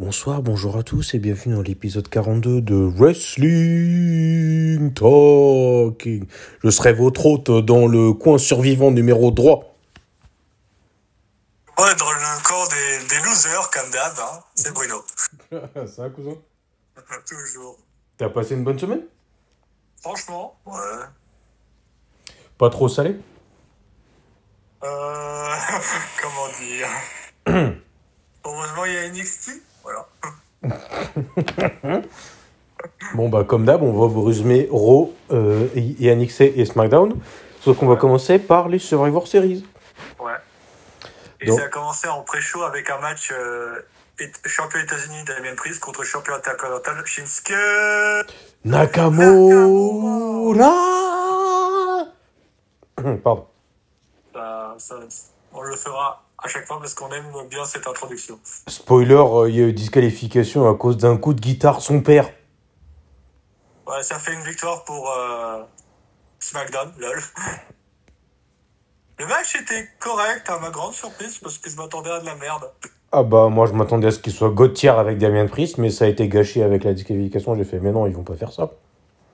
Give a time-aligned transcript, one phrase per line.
[0.00, 3.34] Bonsoir, bonjour à tous et bienvenue dans l'épisode 42 de Wrestling
[4.94, 6.24] Talking.
[6.62, 9.58] Je serai votre hôte dans le coin survivant numéro 3.
[11.78, 15.04] Ouais, dans le corps des, des losers, comme d'hab, hein, c'est Bruno.
[15.88, 16.36] Ça, cousin?
[17.28, 17.76] Toujours.
[18.18, 19.02] T'as passé une bonne semaine?
[20.00, 21.06] Franchement, ouais.
[22.56, 23.16] Pas trop salé?
[24.84, 24.86] Euh,
[26.22, 26.86] comment dire?
[28.44, 29.62] Heureusement, il y a NXT.
[30.62, 30.62] Voilà.
[33.14, 37.18] Bon bah comme d'hab, on va vous résumer Raw, euh, et NXT et SmackDown.
[37.60, 39.66] Sauf qu'on va commencer par les Survivor Series.
[40.20, 40.32] Ouais.
[41.40, 43.80] Et Donc- ça a commencé en pré-show avec un match euh,
[44.44, 47.52] champion États-Unis Damien Priest contre champion intercontinental Shinsuke.
[48.64, 49.74] Nakamura
[53.24, 53.46] Pardon.
[54.32, 54.94] Ça- ça-
[55.52, 58.38] on le fera à chaque fois parce qu'on aime bien cette introduction.
[58.66, 62.30] Spoiler, euh, il y a eu disqualification à cause d'un coup de guitare son père.
[63.86, 65.62] Ouais, ça fait une victoire pour euh,
[66.38, 67.20] SmackDown, lol.
[69.18, 72.36] Le match était correct, à ma grande surprise, parce que je m'attendais à de la
[72.36, 72.70] merde.
[73.10, 76.04] Ah bah moi je m'attendais à ce qu'il soit Gauthier avec Damien Priest, mais ça
[76.04, 77.56] a été gâché avec la disqualification.
[77.56, 78.70] J'ai fait mais non, ils vont pas faire ça.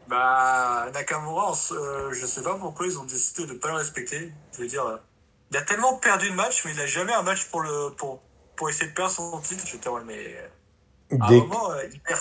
[0.08, 4.32] Bah, Nakamura, euh, je sais pas pourquoi ils ont décidé de pas le respecter.
[4.52, 4.96] Je veux dire, euh,
[5.50, 8.20] il a tellement perdu de match, mais il a jamais un match pour le pour,
[8.56, 9.64] pour essayer de perdre son titre.
[9.66, 12.20] J'étais ouais, mais euh, à un moment, euh, il perd,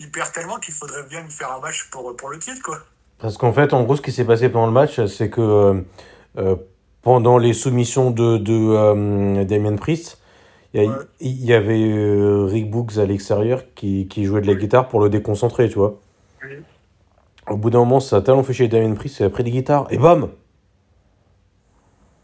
[0.00, 2.78] il perd tellement qu'il faudrait bien lui faire un match pour, pour le titre, quoi.
[3.18, 5.82] Parce qu'en fait, en gros, ce qui s'est passé pendant le match, c'est que
[6.38, 6.56] euh,
[7.02, 10.18] pendant les soumissions de, de euh, Damien Priest,
[10.74, 11.54] il y, Ouais.
[11.54, 14.58] avait euh, Rick Books à l'extérieur qui, qui jouait de la Oui.
[14.60, 15.98] guitare pour le déconcentrer, tu vois.
[16.44, 16.58] Oui.
[17.48, 19.50] Au bout d'un moment, ça a tellement fait chez Damien Priest, il a pris des
[19.50, 20.28] guitares, et bam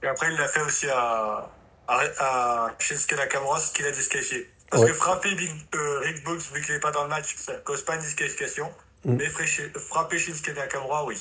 [0.04, 1.50] Et après, il l'a fait aussi à,
[1.88, 4.50] à, à Shinsuke Nakamura, ce qu'il a disqualifié.
[4.70, 4.88] Parce Ouais.
[4.90, 7.82] que frapper Big, euh, Rick Books, vu qu'il n'est pas dans le match, ça cause
[7.84, 8.70] pas une disqualification.
[9.04, 9.14] Mm.
[9.16, 11.16] Mais fra- frapper Shinsuke Nakamura, oui.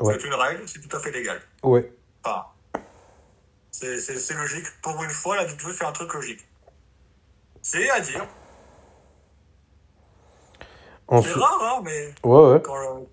[0.00, 0.16] Ouais.
[0.20, 1.40] C'est une règle, c'est tout à fait légal.
[1.62, 1.90] Ouais.
[2.24, 2.44] Enfin,
[3.70, 4.66] c'est logique.
[4.82, 6.46] Pour une fois, la WWE fait un truc logique.
[7.62, 8.26] C'est à dire.
[11.10, 12.62] C'est rare, hein, mais ouais, ouais.
[12.62, 12.76] quand.
[12.76, 13.04] euh,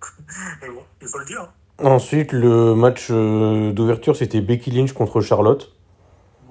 [0.62, 1.52] mais bon, il faut le dire.
[1.82, 5.72] Ensuite, le match euh, d'ouverture, c'était Becky Lynch contre Charlotte.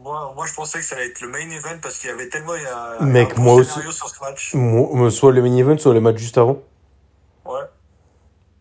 [0.01, 2.29] Moi, moi, je pensais que ça allait être le main event parce qu'il y avait
[2.29, 4.53] tellement il y a, Mec, un bon moi scénario sur ce match.
[4.55, 6.61] Mo- Soit le main event, soit le match juste avant.
[7.45, 7.61] Ouais.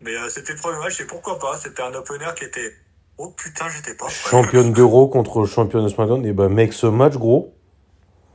[0.01, 2.73] Mais euh, c'était le premier match et pourquoi pas C'était un opener qui était.
[3.17, 4.07] Oh putain, j'étais pas.
[4.07, 4.15] prêt.
[4.15, 6.25] Championne d'Euro contre championne de SmackDown.
[6.27, 7.55] Et bah, mec, ce match, gros,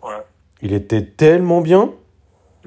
[0.01, 0.23] Ouais.
[0.61, 1.93] il était tellement bien.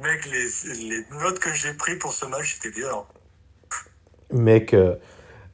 [0.01, 3.07] Mec, les, les notes que j'ai pris pour ce match, c'était violent.
[4.33, 4.95] Mec, euh,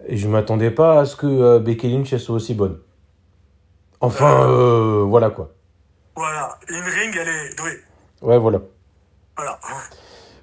[0.09, 2.79] je m'attendais pas à ce que euh, Becky Lynch elle soit aussi bonne.
[4.01, 5.53] Enfin, euh, voilà quoi.
[6.17, 6.59] Voilà.
[6.69, 7.79] Une ring, elle est douée.
[8.21, 8.61] Ouais, voilà.
[9.37, 9.59] Voilà.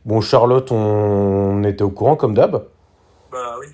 [0.05, 2.63] Bon, Charlotte, on était au courant comme d'hab.
[3.31, 3.67] Bah oui.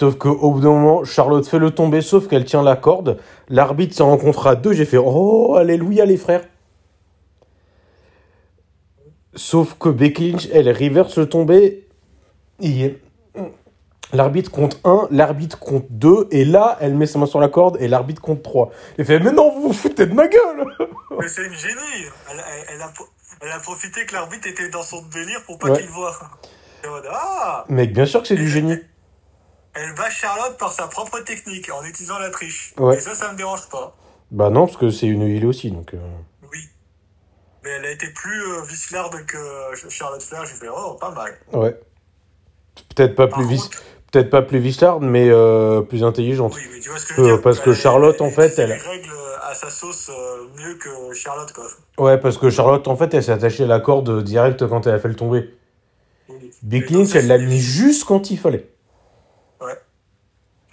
[0.00, 3.18] Sauf qu'au bout d'un moment, Charlotte fait le tomber, sauf qu'elle tient la corde.
[3.48, 4.72] L'arbitre s'en rencontre à deux.
[4.72, 6.44] J'ai fait Oh, alléluia, les frères.
[9.34, 11.86] Sauf que Becky Lynch, elle reverse le tomber.
[12.60, 12.98] Il-
[14.12, 17.78] L'arbitre compte 1, l'arbitre compte 2, et là, elle met sa main sur la corde,
[17.80, 18.70] et l'arbitre compte 3.
[18.98, 20.66] Il fait Mais non, vous vous foutez de ma gueule
[21.18, 22.04] Mais c'est une génie.
[22.30, 23.06] Elle, elle- elle a, pro-
[23.40, 25.78] elle a profité que l'arbitre était dans son délire pour pas Ouais.
[25.78, 26.14] qu'il le voit.
[26.84, 28.76] Et ah Mec, bien sûr que c'est du génie.
[29.74, 32.74] Elle bat Charlotte par sa propre technique en utilisant la triche.
[32.76, 32.96] Ouais.
[32.96, 33.96] Et ça, ça me dérange pas.
[34.30, 35.94] Bah non, parce que c'est une huile aussi, donc...
[35.94, 35.98] euh,
[36.50, 36.58] Oui.
[37.64, 40.44] Mais elle a été plus euh, vislarde que euh, Charlotte Flair.
[40.44, 41.32] J'ai fait, oh, pas mal.
[41.52, 41.78] Ouais.
[42.94, 43.62] Peut-être pas Par plus vis...
[43.62, 46.52] contre- Peut-être pas plus vislarde, mais euh, plus intelligente.
[46.54, 47.42] Oui, oui, tu vois ce que je veux Euh, dire.
[47.42, 49.10] parce que Elle- Charlotte, en fait, utilise elle- les règles
[49.42, 51.64] à sa sauce euh, mieux que Charlotte, quoi.
[51.98, 54.94] Ouais, parce que Charlotte, en fait, elle s'est attachée à la corde direct quand elle
[54.94, 55.54] a fait le tomber.
[56.28, 56.50] Oui.
[56.62, 58.68] Donc, Lynch, elle l'a mis juste quand il fallait.
[59.62, 59.78] Ouais.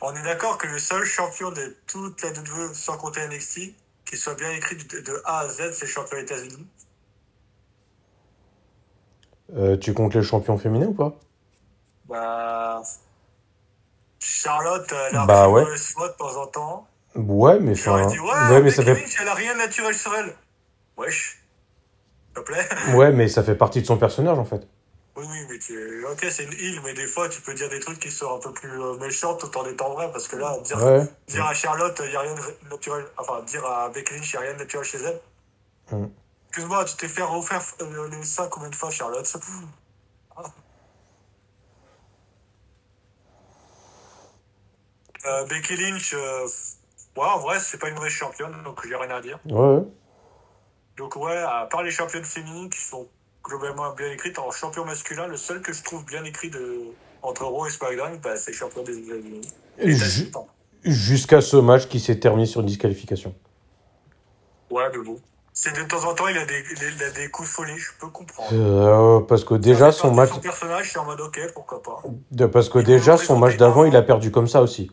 [0.02, 3.74] On est d'accord que le seul champion de toute la WWE, sans compter NXT,
[4.06, 6.68] qui soit bien écrit de, de A à Z, c'est le champion États-Unis.
[9.56, 11.16] Euh, tu comptes les champions féminins ou pas?
[12.08, 12.82] Bah.
[14.20, 15.66] Charlotte, elle a Bah ouais.
[15.78, 16.88] fois de temps en temps.
[17.16, 18.06] Ouais, mais enfin...
[18.06, 18.94] dit, ouais, Ouais, mais ça fait...
[18.94, 20.36] Lynch, elle a rien de naturel sur elle.
[20.98, 21.42] Wesh.
[22.28, 22.68] S'il te plaît.
[22.96, 24.68] Ouais, mais ça fait partie de son personnage, en fait.
[25.16, 26.06] Oui, oui, mais tu...
[26.06, 28.40] ok, c'est une île, mais des fois, tu peux dire des trucs qui sont un
[28.40, 31.06] peu plus euh, méchants tout en étant vrai, parce que là, dire, Ouais.
[31.28, 34.38] dire à Charlotte, il n'y a rien de naturel, enfin, dire à Becky Lynch, il
[34.38, 35.20] n'y a rien de naturel chez elle.
[35.92, 36.08] Mm.
[36.50, 39.30] Excuse-moi, tu t'es fait refaire euh, les seins combien de fois, Charlotte?
[40.38, 40.44] Ah.
[45.26, 46.46] Euh, Becky Lynch, euh,
[47.18, 49.40] ouais, en vrai, c'est pas une vraie championne, donc j'ai rien à dire.
[49.50, 49.82] Ouais.
[50.98, 53.08] Donc ouais, à part les championnes féminines qui sont
[53.44, 56.82] globalement bien écrites, en champion masculin, le seul que je trouve bien écrit de
[57.22, 59.42] entre Raw et SmackDown, bah, c'est champion des États-Unis.
[60.84, 63.36] Jusqu'à ce match qui s'est terminé sur une disqualification.
[64.70, 65.20] Ouais, mais bon.
[65.52, 66.64] C'est de temps en temps, il a des,
[66.96, 68.50] il a des coups de folie, je peux comprendre.
[68.54, 72.02] Euh, parce que déjà, son match, Son personnage, c'est en mode ok, pourquoi pas.
[72.32, 74.90] de- parce que Il déjà, son match d'avant, il a perdu comme ça aussi.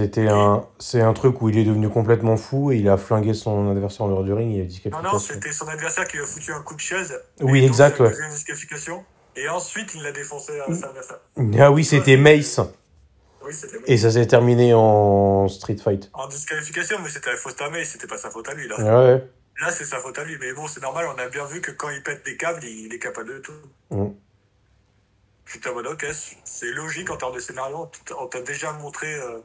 [0.00, 3.34] C'était un, c'est un truc où il est devenu complètement fou et il a flingué
[3.34, 4.52] son adversaire en dehors du ring.
[4.52, 5.12] Il a Non, disqualification.
[5.12, 7.20] non, c'était son adversaire qui lui a foutu un coup de chaise.
[7.40, 8.12] Oui, exact, ouais.
[8.16, 9.04] une disqualification.
[9.34, 11.18] Et ensuite, il l'a défoncé à son adversaire.
[11.58, 12.60] Ah oui, c'était Mace.
[13.44, 16.10] Oui, c'était Et ça s'est terminé en street fight.
[16.12, 18.76] en disqualification, mais c'était la faute à May, c'était pas sa faute à lui, là.
[18.78, 19.28] Ouais.
[19.60, 20.36] Là, c'est sa faute à lui.
[20.38, 22.94] Mais bon, c'est normal, on a bien vu que quand il pète des câbles, il
[22.94, 23.52] est capable de tout.
[23.90, 24.10] Mm.
[25.52, 26.06] J'étais en mode, ok,
[26.44, 27.90] c'est logique en termes de scénario.
[28.20, 29.40] On t'a déjà montré euh,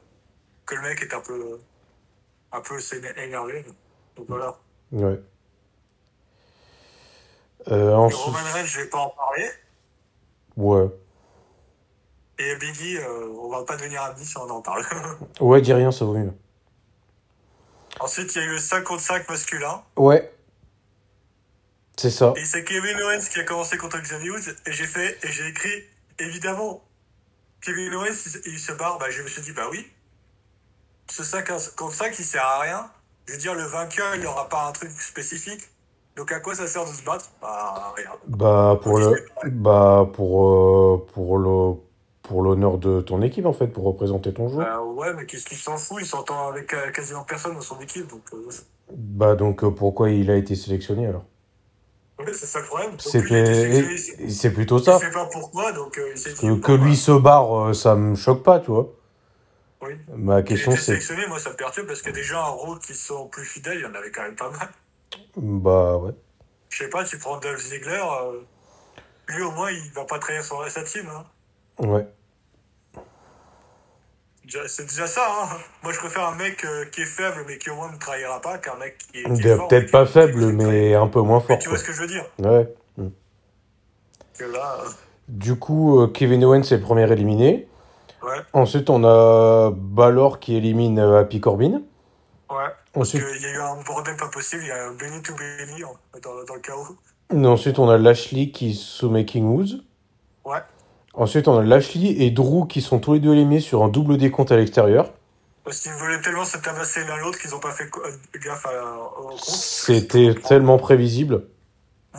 [0.65, 1.59] que le mec est un peu,
[2.51, 2.77] un peu
[3.17, 3.65] énervé.
[4.15, 4.57] Donc voilà.
[4.91, 5.19] Ouais.
[7.69, 9.49] Euh, ensuite, Roman Reigns, je vais pas en parler.
[10.57, 10.87] ouais.
[12.39, 14.83] Et Biggie, euh, on va pas devenir amis si on en parle.
[15.39, 16.33] Ouais, dis rien, ça vaut mieux.
[17.99, 19.83] Ensuite, il y a eu le 5 contre 5 masculin.
[19.95, 20.33] Ouais.
[21.95, 22.33] C'est ça.
[22.35, 24.49] Et c'est Kevin Owens qui a commencé contre Xavier Woods.
[24.65, 25.83] Et j'ai fait, et j'ai écrit,
[26.17, 26.83] évidemment,
[27.61, 28.07] Kevin Owens,
[28.45, 28.97] il, il se barre.
[28.97, 29.87] Bah, je me suis dit, bah oui.
[31.09, 32.89] Ce 5 contre 5, il sert à rien.
[33.25, 35.69] Je veux dire, le vainqueur, il aura pas un truc spécifique.
[36.15, 37.31] Donc à quoi ça sert de se battre?
[37.41, 38.11] Bah, rien.
[38.27, 41.73] Bah pour le, bah pour euh, pour le,
[42.21, 44.67] pour l'honneur de ton équipe en fait, pour représenter ton joueur.
[44.67, 45.97] Bah ouais, mais qu'est-ce qu'il s'en fout?
[46.01, 48.07] Il s'entend avec euh, quasiment personne dans son équipe.
[48.07, 48.51] Donc, euh,
[48.91, 51.25] Bah donc pourquoi il a été sélectionné alors?
[52.19, 52.91] Ouais, c'est ça le problème.
[52.99, 54.99] C'est plutôt ça.
[55.11, 55.93] pas pourquoi, donc.
[55.93, 58.93] Que, que lui bah, se barre, ça me choque pas, tu vois.
[59.85, 59.93] Oui.
[60.15, 63.27] Ma question c'est, sélectionné, moi ça me perturbe parce que déjà en rôle qui sont
[63.27, 64.69] plus fidèles, il y en avait quand même pas mal.
[65.37, 66.11] bah ouais.
[66.69, 68.41] Je sais pas, tu prends Dolph Ziggler, euh,
[69.27, 71.07] lui au moins il va pas trahir son sa team.
[71.07, 71.85] Hein.
[71.85, 72.07] Ouais.
[74.67, 75.25] C'est déjà ça.
[75.29, 75.57] Hein.
[75.83, 78.41] Moi je préfère un mec euh, qui est faible mais qui au moins ne trahira
[78.41, 81.59] pas qu'un mec qui est, Peut-être pas faible, mais un peu moins Mais fort.
[81.59, 81.77] tu quoi.
[81.77, 82.25] vois ce que je veux dire?
[82.39, 82.73] Ouais.
[84.37, 84.89] Que là, euh,
[85.27, 87.67] Du coup, Kevin Owens est le premier éliminé.
[88.23, 91.81] Ouais, Ensuite, on a Balor qui élimine euh, Happy Corbin.
[92.49, 92.57] ouais.
[92.95, 95.83] Ensuite, qu'il y a eu un bordel pas possible, il y a Benny to Benny
[95.83, 96.95] en- dans, dans le chaos.
[97.33, 99.81] ensuite, on a Lashley qui soumet King Woods.
[100.45, 100.59] Ouais.
[101.15, 104.17] Ensuite, on a Lashley et Drew qui sont tous les deux éliminés sur un double
[104.17, 105.11] décompte à l'extérieur.
[105.63, 108.95] Parce qu'ils voulaient tellement se tabasser l'un l'autre qu'ils ont pas fait euh, gaffe à,
[109.19, 109.39] au compte.
[109.39, 111.45] C'était tellement prévisible.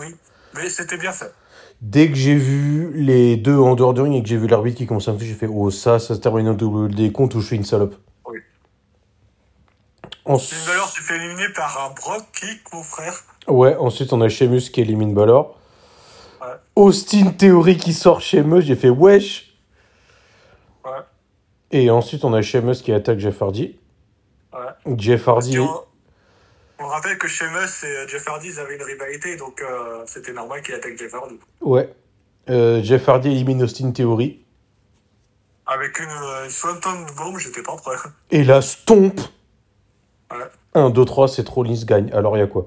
[0.00, 0.16] Oui,
[0.54, 1.32] mais c'était bien fait.
[1.80, 4.78] Dès que j'ai vu les deux en dehors du ring et que j'ai vu l'arbitre
[4.78, 7.40] qui commençait à me j'ai fait Oh, ça, ça se termine au double décompte ou
[7.40, 7.96] je suis une salope.
[8.26, 8.38] Oui.
[10.24, 10.58] Ensuite,
[11.04, 13.14] fait éliminer par un Brock Kick, mon frère.
[13.48, 15.58] ouais, ensuite, on a Sheamus qui élimine Balor.
[16.40, 16.48] Ouais.
[16.76, 19.54] Austin Theory qui sort Sheamus, j'ai fait Wesh.
[20.84, 20.90] Ouais.
[21.70, 23.76] Et ensuite, on a Sheamus qui attaque Jeff Hardy.
[24.52, 24.96] Ouais.
[24.96, 25.58] Jeff Hardy.
[26.78, 30.62] On rappelle que Sheamus et Jeff Hardy ils avaient une rivalité, donc euh, c'était normal
[30.62, 31.38] qu'il attaque Jeff Hardy.
[31.60, 31.94] Ouais.
[32.50, 34.44] Euh, Jeff Hardy élimine Austin Theory.
[35.66, 37.96] Avec une, euh, Swanton Bomb, j'étais pas prêt.
[38.30, 39.20] Et la stomp.
[40.30, 40.50] Ouais.
[40.74, 42.12] 1, 2, 3, c'est Rollins gagne.
[42.12, 42.66] Alors, il y a quoi?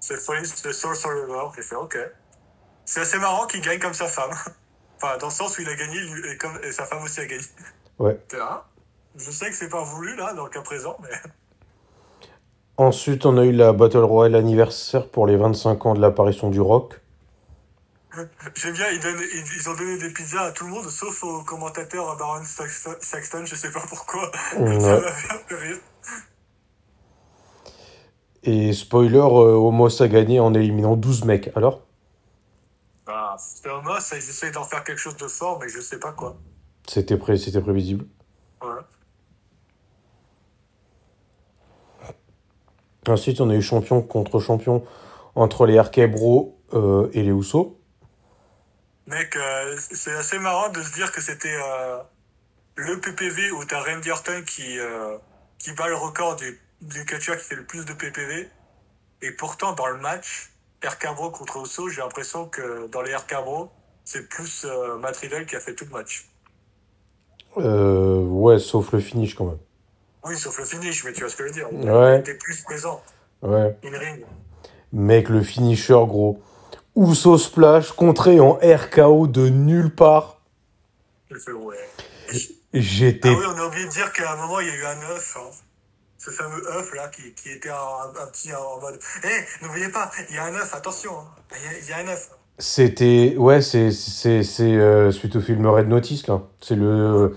[0.00, 1.52] C'est Rollins, c'est Soul Survivor.
[1.54, 1.96] J'ai fait ok.
[2.84, 4.30] C'est assez marrant qu'il gagne comme sa femme.
[5.00, 7.20] Enfin, dans le sens où il a gagné lui, et, comme, et sa femme aussi
[7.20, 7.44] a gagné.
[8.00, 8.18] Ouais.
[8.32, 8.66] Là
[9.14, 11.10] Je sais que c'est pas voulu là, dans le cas présent, mais.
[12.78, 16.60] Ensuite, on a eu la Battle Royale anniversaire pour les 25 ans de l'apparition du
[16.60, 17.00] Rock.
[18.54, 21.22] J'aime bien, ils, donnent- ils, ils ont donné des pizzas à tout le monde, sauf
[21.24, 24.30] au commentateur Baron Saxton, je sais pas pourquoi.
[24.58, 24.80] Ouais.
[24.80, 25.78] Ça m'a fait rire.
[28.44, 31.50] Et spoiler, euh, Homos a gagné en éliminant 12 mecs.
[31.56, 31.82] Alors?
[33.06, 35.98] Bah, c'était un mos, ils essayent d'en faire quelque chose de fort, mais je sais
[35.98, 36.36] pas quoi.
[36.86, 38.06] C'était pré c'était prévisible.
[38.62, 38.68] Ouais.
[43.06, 44.84] Ensuite, on a eu champion contre champion
[45.34, 47.78] entre les Bro euh, et les Usos.
[49.06, 51.98] Mec, euh, c'est assez marrant de se dire que c'était euh,
[52.76, 55.16] le PPV où t'as Randy Orton qui, euh,
[55.58, 58.50] qui bat le record du, du catcheur qui fait le plus de PPV.
[59.22, 60.50] Et pourtant, dans le match,
[60.84, 63.70] RK Bro contre Osso, j'ai l'impression que dans les RK Bro,
[64.04, 64.66] c'est plus
[65.00, 66.28] Matt Riddle qui a fait tout le match.
[67.56, 69.58] Euh, ouais, sauf le finish quand même.
[70.28, 71.72] Oui, sauf le finish, mais tu vois ce que je veux dire.
[71.72, 72.16] Ouais.
[72.16, 73.00] Il était plus présent.
[73.42, 73.76] Ouais.
[73.84, 74.24] In ring.
[74.92, 76.40] Mec, le finisher, gros.
[76.96, 80.40] Uso Splash, contré en RKO de nulle part.
[81.30, 81.76] Ouais.
[82.74, 84.84] J'étais Ah oui, on a oublié de dire qu'à un moment, il y a eu
[84.84, 85.36] un 9.
[85.38, 85.50] Hein.
[86.18, 87.74] ce fameux œuf là qui, qui était un,
[88.22, 91.24] un petit en mode Eh, n'oubliez pas, il y a un œuf, attention, hein.
[91.56, 92.30] il y a- il y, a un œuf.
[92.58, 93.34] C'était.
[93.38, 96.42] Ouais, c'est c'est c'est euh, suite au film Red Notice, là.
[96.60, 97.36] C'est le.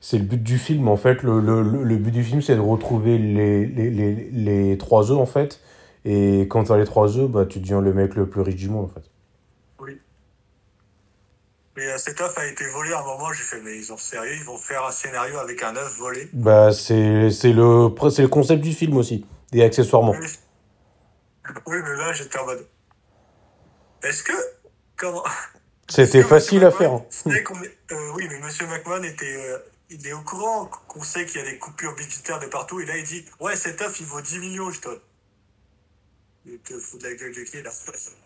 [0.00, 1.22] C'est le but du film, en fait.
[1.22, 5.18] Le, le, le but du film, c'est de retrouver les, les, les, les trois œufs,
[5.18, 5.60] en fait.
[6.04, 8.68] Et quand t'as les trois œufs, bah, tu deviens le mec le plus riche du
[8.68, 9.08] monde, en fait.
[11.76, 13.96] Mais euh, cet œuf a été volé à un moment, j'ai fait, mais ils ont
[13.96, 16.28] sérieux, ils vont faire un scénario avec un œuf volé.
[16.32, 19.24] Bah, c'est c'est le, c'est le concept du film aussi.
[19.52, 20.12] Et accessoirement.
[20.18, 20.26] Oui,
[21.66, 22.66] Oui, mais là, j'étais en mode.
[24.02, 24.32] Est-ce que.
[24.96, 25.22] Comment.
[25.88, 26.92] C'était facile à faire.
[26.94, 27.04] Hein.
[27.26, 29.36] euh, oui, mais Monsieur McMahon était.
[29.36, 29.58] euh,
[29.90, 32.86] il est au courant qu'on sait qu'il y a des coupures budgétaires de partout, et
[32.86, 34.88] là, il dit Ouais, cet œuf, il vaut 10 millions, je te.
[36.46, 37.70] Il te fout de la gueule de qui, là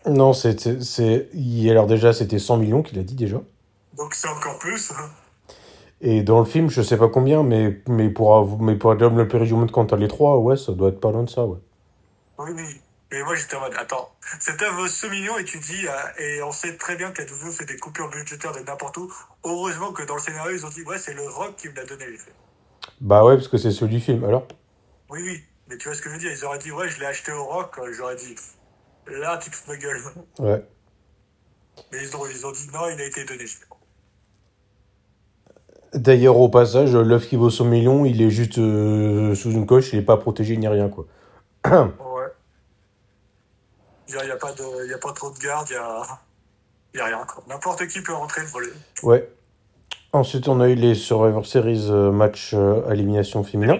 [0.09, 0.79] Non, c'était.
[0.81, 3.41] c'est- il- Alors, déjà, c'était 100 millions qu'il a dit déjà.
[3.97, 4.91] Donc, c'est encore plus.
[4.91, 5.09] hein.
[6.01, 9.55] Et dans le film, je sais pas combien, mais, mais pour, mais pour l'homme le
[9.55, 11.59] monde quand t'as les trois, ouais, ça doit être pas loin de ça, ouais.
[12.39, 12.81] Oui, oui.
[13.13, 15.91] Mais moi, j'étais en mode, attends, cet œuf vaut ce million et tu dis, euh,
[16.19, 19.13] et on sait très bien qu'à WWE fait des coupures budgétaires de n'importe où.
[19.43, 21.85] Heureusement que dans le scénario, ils ont dit, ouais, c'est le Rock qui me l'a
[21.85, 22.05] donné.
[23.01, 24.47] Bah ouais, parce que c'est celui du film, alors.
[25.11, 25.43] Oui, oui.
[25.69, 27.31] Mais tu vois ce que je veux dire Ils auraient dit, ouais, je l'ai acheté
[27.31, 27.77] au Rock.
[27.77, 28.35] euh, J'aurais dit,
[29.05, 30.01] là, tu te fous ma gueule.
[30.39, 30.65] Ouais.
[31.91, 33.45] Mais ils ont, ils ont dit, non, il a été donné.
[35.93, 39.93] D'ailleurs, au passage, l'œuf qui vaut 100 millions, il est juste euh, sous une coche,
[39.93, 41.05] il est pas protégé ni rien, quoi.
[44.09, 46.03] Il n'y a, pas de- y a pas trop de garde, il n'y a,
[46.95, 47.25] y a rien.
[47.47, 48.71] N'importe qui peut rentrer le voler.
[49.01, 49.29] Ouais.
[50.11, 53.75] Ensuite, on a eu les Survivor Series euh, match euh, à élimination féminin.
[53.75, 53.79] Et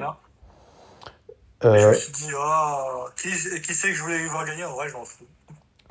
[1.61, 3.29] Je Euh, me suis dit, ah, qui,
[3.61, 5.25] qui c'est que je voulais voir gagner En vrai, je m'en fous.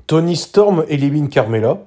[0.07, 1.79] Tony Storm élimine Carmella.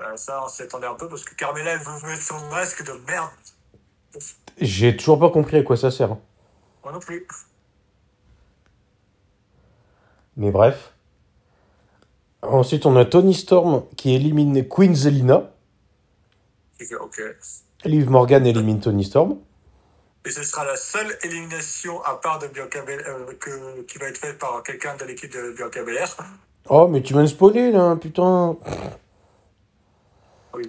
[0.00, 2.84] Euh, ça, on s'y attendait un peu parce que Carmela, elle veut mettre son masque
[2.84, 3.28] de merde.
[4.58, 6.12] J'ai toujours pas compris à quoi ça sert.
[6.12, 6.18] hein.
[6.84, 7.26] Moi non plus.
[10.36, 10.92] Mais bref.
[12.42, 15.50] Ensuite, on a Tony Storm qui élimine Queen Zelina.
[17.00, 17.22] Ok.
[17.84, 19.36] Liv Morgan élimine Tony Storm.
[20.26, 24.08] Et ce sera la seule élimination à part de Bianca Belair, euh, que, qui va
[24.08, 26.14] être faite par quelqu'un de l'équipe de Bianca Belair.
[26.68, 28.56] Oh, mais tu de spoiler là, putain.
[30.54, 30.66] Oui.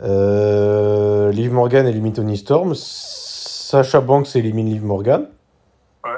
[0.00, 2.74] Euh, Liv Morgan élimine Tony Storm.
[2.74, 5.28] Sasha Banks élimine Liv Morgan.
[6.04, 6.10] Ouais.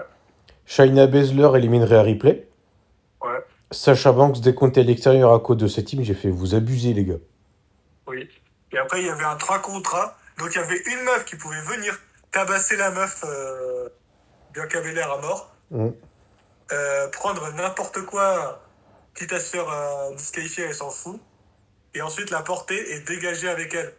[0.65, 2.50] Shayna Baszler élimine Rhea Ripley.
[3.71, 6.03] Sasha Banks décompté à l'extérieur à cause de cette team.
[6.03, 7.19] J'ai fait vous abusez, les gars.
[8.07, 8.29] Oui.
[8.73, 10.13] Et après, il y avait un 3 contre 1.
[10.43, 11.99] Donc, il y avait une meuf qui pouvait venir
[12.33, 13.89] tabasser la meuf euh,
[14.53, 15.55] Bianca Belair à mort.
[15.71, 15.89] Mm.
[16.73, 18.63] Euh, prendre n'importe quoi,
[19.15, 21.21] quitte à se faire euh, disqualifier, elle s'en fout.
[21.95, 23.93] Et ensuite la porter et dégager avec elle.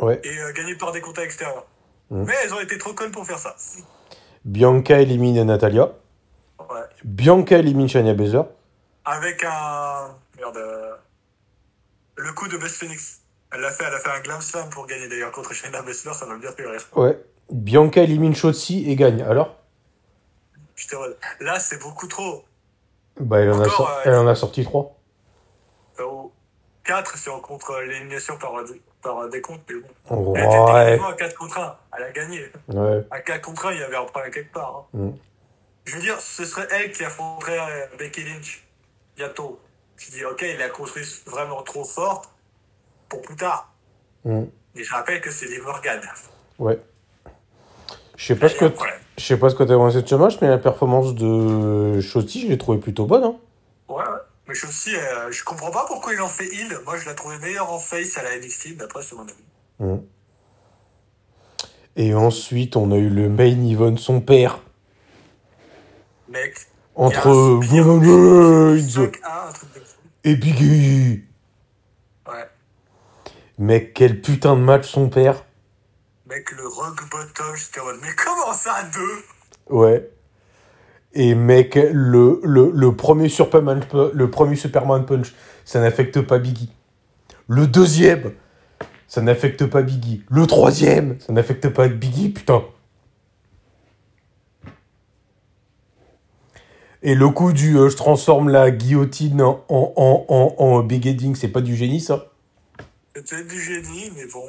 [0.00, 0.20] Ouais.
[0.22, 1.66] Et euh, gagner par des contacts extérieurs.
[2.10, 2.24] Mm.
[2.24, 3.56] Mais elles ont été trop connes pour faire ça.
[4.44, 5.92] Bianca élimine Natalia.
[6.58, 6.80] Ouais.
[7.04, 8.42] Bianca élimine Shayna Baszler.
[9.04, 10.16] Avec un.
[10.38, 10.56] Merde.
[10.56, 10.94] euh,
[12.16, 13.20] Le coup de Beth Phoenix.
[13.54, 16.14] Elle l'a fait, elle a fait un glam slam pour gagner d'ailleurs contre Shayna Baszler,
[16.14, 16.80] ça m'a bien fait rire.
[16.96, 17.18] Ouais.
[17.50, 19.20] Bianca élimine Shotzi et gagne.
[19.22, 19.56] Alors?
[20.94, 22.44] Mode, Là, c'est beaucoup trop.
[23.20, 24.96] Bah, elle en, a, euh, elle en a sorti 3.
[26.00, 26.04] Euh,
[26.84, 28.64] 4 si on compte l'élimination par, euh,
[29.02, 30.34] par décompte, mais bon.
[30.34, 31.76] Elle était techniquement à 4 contre 1.
[31.98, 32.52] Elle a gagné.
[32.68, 33.06] Ouais.
[33.10, 34.86] À 4 contre 1, il y avait un problème quelque part.
[34.94, 34.98] hein.
[34.98, 35.10] Mm.
[35.84, 38.64] Je veux dire, ce serait elle qui affronterait Becky Lynch
[39.16, 39.60] bientôt.
[39.96, 42.22] Je dis, ok, il l'a construit vraiment trop fort
[43.08, 43.72] pour plus tard.
[44.24, 44.44] Mm.
[44.74, 46.00] Mais je rappelle que c'est Liv Morgan.
[46.58, 46.78] Ouais.
[48.16, 48.74] Je sais pas ce a que
[49.18, 52.42] je sais pas ce que t'as pensé de ce match, mais la performance de Shotzi,
[52.42, 53.24] je l'ai trouvé plutôt bonne.
[53.24, 53.36] Hein.
[53.88, 54.18] Ouais, ouais.
[54.48, 56.78] Mais je aussi, euh, je comprends pas pourquoi il en fait heal.
[56.84, 59.34] Moi, je la trouvais meilleure en face à la NXT, mais après, c'est mon avis.
[59.78, 60.02] Mm.
[61.96, 64.60] Et ensuite, on a eu le main event, son père,
[66.32, 66.66] Mec.
[66.94, 69.08] Entre il y a un Roman Reigns 5-1,
[69.48, 69.96] un truc de fou.
[70.24, 71.24] et Biggie.
[72.28, 72.48] Ouais.
[73.58, 75.44] Mec, quel putain de match son père.
[76.28, 79.74] Mec, le rock bottom, j'étais en mode, mais comment ça deux?
[79.74, 80.10] Ouais.
[81.14, 83.84] Et mec, le, le, le, premier Superman,
[84.14, 85.34] le premier Superman Punch,
[85.64, 86.72] ça n'affecte pas Biggie.
[87.48, 88.32] Le deuxième,
[89.08, 90.24] ça n'affecte pas Biggie.
[90.30, 92.62] Le troisième, ça n'affecte pas Biggie, putain.
[97.02, 101.34] Et le coup du euh, je transforme la guillotine en, en, en, en, big heading,
[101.34, 102.30] c'est pas du génie ça?
[103.14, 104.44] C'était du génie, mais bon.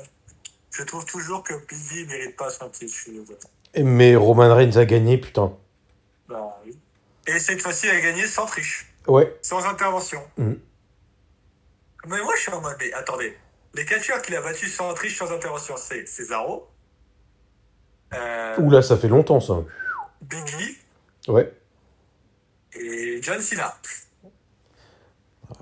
[0.72, 2.94] Je trouve toujours que Biggie mérite pas son titre.
[3.78, 5.54] Mais Roman Reigns a gagné, putain.
[6.28, 6.78] Bah oui.
[7.28, 9.36] Et cette fois-ci, elle a gagné sans triche, Ouais.
[9.42, 10.20] sans intervention.
[10.38, 10.60] Mhm.
[12.08, 13.38] Mais moi, je suis en mode, mais attendez.
[13.76, 16.68] Les catcheurs qu'il a battus sans triche, sans intervention, c'est Cesaro,
[18.14, 19.56] euh, Oula, ça fait longtemps ça.
[20.22, 20.78] Biggie
[21.28, 21.52] Ouais.
[22.76, 23.76] Et John Cena.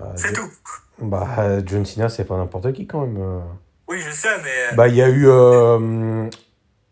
[0.00, 0.50] Euh, C'est tout.
[0.98, 3.20] Bah, John Cena, c'est pas n'importe qui quand même.
[3.20, 3.40] euh.
[3.88, 6.28] Oui, je sais, mais Bah, il y a eu euh,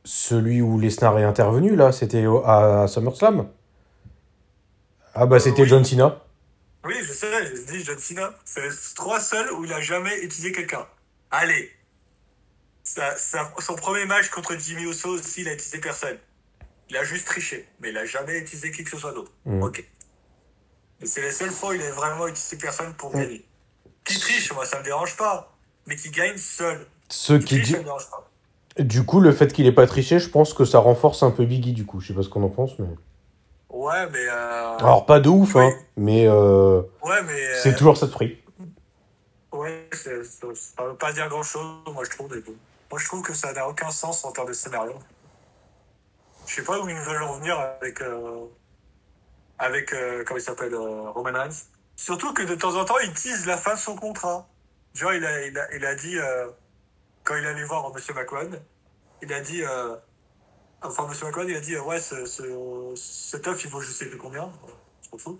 [0.04, 3.48] celui où Lesnar est intervenu, là, c'était à SummerSlam.
[5.14, 5.68] Ah, bah, c'était oui.
[5.68, 6.22] John Cena.
[6.84, 8.30] oui, je sais, je dis John Cena.
[8.44, 10.86] C'est les trois seuls où il a jamais utilisé quelqu'un.
[11.30, 11.70] Allez.
[12.82, 16.16] Ça, ça- son premier match contre Jimmy Uso aussi, il a utilisé personne.
[16.88, 19.30] Il a juste triché, mais il a jamais utilisé qui que ce soit d'autre.
[19.46, 19.62] Mhm.
[19.62, 19.84] Ok.
[21.02, 23.44] Et c'est les seules fois où il a vraiment utilisé personne pour gagner.
[24.04, 25.52] Qui triche, moi, ça me dérange pas.
[25.86, 26.86] Mais qui gagne seul.
[27.08, 27.72] Ce Qui qui triche, dit...
[27.72, 28.28] ça me dérange pas.
[28.78, 31.44] Du coup, le fait qu'il ait pas triché, je pense que ça renforce un peu
[31.44, 32.00] Biggie, du coup.
[32.00, 32.86] Je sais pas ce qu'on en pense, mais...
[33.70, 34.26] Ouais, mais.
[34.28, 34.76] Euh...
[34.78, 35.64] Alors, pas de ouf, Oui.
[35.64, 37.32] hein, mais euh, ouais, mais.
[37.32, 38.36] euh, c'est toujours ça de prix.
[39.52, 40.10] Ouais, ça
[40.84, 42.28] veut pas dire grand chose, moi je trouve.
[42.90, 44.94] Moi je trouve que ça n'a aucun sens en termes de scénario.
[46.46, 48.00] Je sais pas où ils veulent en venir avec.
[48.00, 48.44] Euh,
[49.60, 49.92] avec.
[49.92, 51.66] euh, comment il s'appelle euh, Roman Reigns.
[51.96, 54.48] Surtout que de temps en temps, il tease la fin de son contrat.
[54.94, 56.18] Genre, il a, il a, il a dit.
[56.18, 56.48] euh,
[57.22, 58.14] quand il allait voir M.
[58.16, 58.50] McMahon,
[59.22, 59.62] il a dit.
[60.82, 61.14] enfin, M.
[61.22, 62.42] McMahon, il a dit Ouais, ce, ce,
[62.96, 64.50] cet œuf, il vaut je sais plus combien?
[65.04, 65.38] Je m'en fous.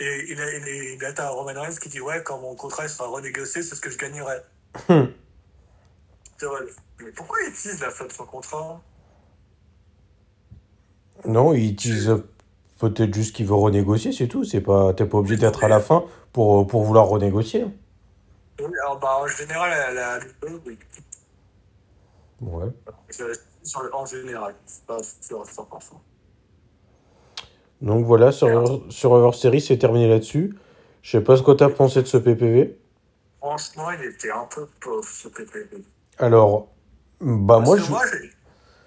[0.00, 2.54] Et il a, il a, il a à Roman Reigns qui dit Ouais, quand mon
[2.54, 4.38] contrat sera renégocié, c'est ce que je gagnerai.
[4.88, 5.06] Hmm.
[7.00, 8.80] Mais pourquoi il utilise la fin de son contrat?
[11.24, 12.22] Non, il utilise
[12.78, 14.44] peut-être juste qu'il veut renégocier, c'est tout.
[14.44, 14.94] C'est pas...
[14.94, 17.66] T'es pas obligé d'être à la fin pour, pour vouloir renégocier.
[18.60, 20.20] Oui, Alors, bah, en général, la, la,
[20.66, 20.78] oui.
[22.40, 22.68] Ouais.
[23.62, 24.54] Sur le, en général,
[24.86, 25.66] pas sur 100%.
[27.80, 30.56] Donc voilà, sur, sur Survivor Series, c'est terminé là-dessus.
[31.02, 32.76] Je sais pas ce que t'as pensé de ce PPV.
[33.38, 35.84] Franchement, il était un peu pauvre ce PPV.
[36.18, 36.68] Alors,
[37.20, 37.90] bah Parce moi, je...
[37.90, 38.02] moi,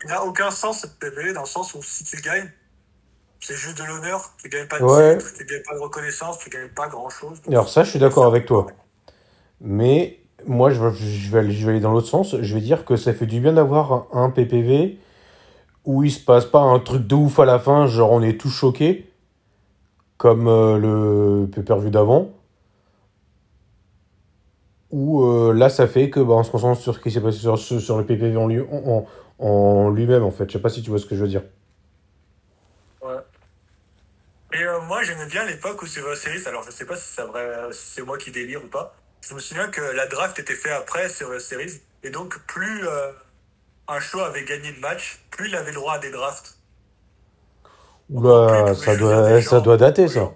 [0.03, 2.51] il n'a aucun sens ce PPV dans le sens où si tu gagnes,
[3.41, 4.33] c'est juste de l'honneur.
[4.41, 5.17] Tu gagnes pas de Ouais.
[5.17, 7.41] titre, tu gagnes pas de reconnaissance, tu gagnes pas grand chose.
[7.47, 8.67] Alors ça, je suis d'accord avec toi.
[9.59, 12.35] Mais moi, je vais, je vais, aller, je vais aller dans l'autre sens.
[12.39, 14.99] Je vais dire que ça fait du bien d'avoir un, PPV
[15.85, 18.39] où il se passe pas un truc de ouf à la fin, genre on est
[18.39, 19.09] tous choqués,
[20.17, 22.29] comme euh, le pay-per-view d'avant.
[24.91, 27.39] Où euh, là, ça fait que bah, on se concentre sur ce qui s'est passé
[27.39, 29.05] sur, sur le PPV en, lui, en,
[29.39, 30.47] en- en lui-même, en fait.
[30.47, 31.43] Je sais pas si tu vois ce que je veux dire.
[34.53, 37.21] Et euh, moi, j'aimais bien l'époque où Survivor Series, alors je sais pas si c'est
[37.23, 38.93] vrai, si c'est moi qui délire ou pas.
[39.21, 43.11] Je me souviens que la draft était faite après Survivor Series, et donc plus euh,
[43.87, 46.57] un show avait gagné de match, plus il avait le droit à des drafts.
[48.09, 50.09] Oula, Plus ça doit, ça doit dater, Oui.
[50.09, 50.31] ça.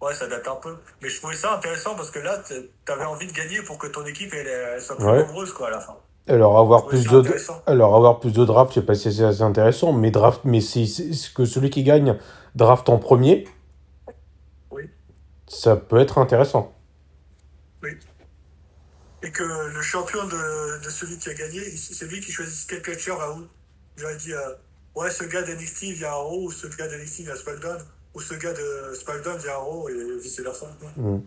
[0.00, 0.76] Ouais, ça date un peu.
[1.00, 2.42] Mais je trouvais ça intéressant parce que là,
[2.84, 5.18] t'avais envie de gagner pour que ton équipe elle, elle soit plus Ouais.
[5.18, 5.96] nombreuse quoi, à la fin.
[6.28, 7.22] Alors avoir plus de
[7.66, 10.60] alors avoir plus de draft, je sais pas si c'est assez intéressant, mais draft mais
[10.60, 10.84] c'est
[11.34, 12.16] que celui qui gagne
[12.54, 13.48] draft en premier,
[14.70, 14.84] Oui.
[15.48, 16.72] ça peut être intéressant.
[19.24, 22.82] Et que le champion de, de celui qui a gagné, c'est lui qui choisit quel
[22.82, 23.46] catcheur va où?
[23.96, 24.54] J'aurais dit, euh,
[24.96, 27.78] ouais, ce gars d'NXT vient à Raw, ou ce gars d'NXT vient à SmackDown,
[28.14, 30.66] ou ce gars de SmackDown vient à Raw, et vice versa.
[30.96, 31.18] Mm.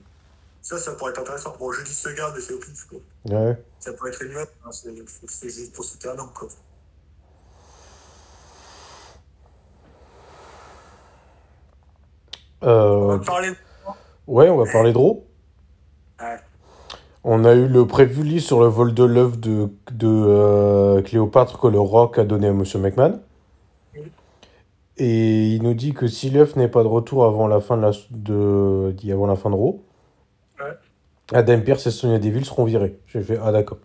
[0.66, 1.54] Ça, ça pourrait être intéressant.
[1.60, 2.98] Bon, je dis ce gars, mais c'est au pif, quoi.
[3.30, 3.64] Ouais.
[3.78, 6.48] Ça pourrait être une hein, c'est juste pour citer un nom, quoi.
[12.64, 13.56] On Euh, va parler de...
[14.26, 15.24] ouais, on va parler de Raw.
[16.20, 16.38] Ouais.
[17.24, 21.60] On a eu le preview list sur le vol de l'œuf de, de euh, Cléopâtre
[21.60, 23.22] que le Rock a donné à Monsieur McMahon.
[23.94, 24.12] Oui.
[24.98, 27.84] Et il nous dit que si l'œuf n'est pas de retour avant la fin de,
[27.84, 29.80] la, de, avant la fin de Raw.
[31.34, 33.00] Adam Pearce et Sonya Deville seront virés.
[33.08, 33.80] J'ai fait ah d'accord.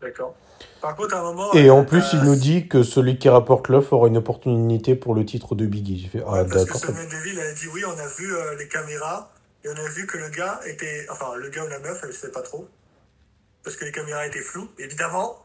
[0.00, 0.34] D'accord.
[0.80, 1.52] Par contre, à un moment...
[1.54, 4.16] Et euh, en plus, euh, il nous dit que celui qui rapporte l'œuf aura une
[4.16, 5.98] opportunité pour le titre de Biggie.
[5.98, 6.76] J'ai fait ah Ouais, d'accord.
[6.76, 9.32] Sonia Deville a dit oui, on a vu euh, les caméras
[9.64, 11.06] et on a vu que le gars était.
[11.10, 12.68] Enfin, le gars ou la meuf, elle sait pas trop.
[13.64, 14.68] Parce que les caméras étaient floues.
[14.78, 15.44] Évidemment,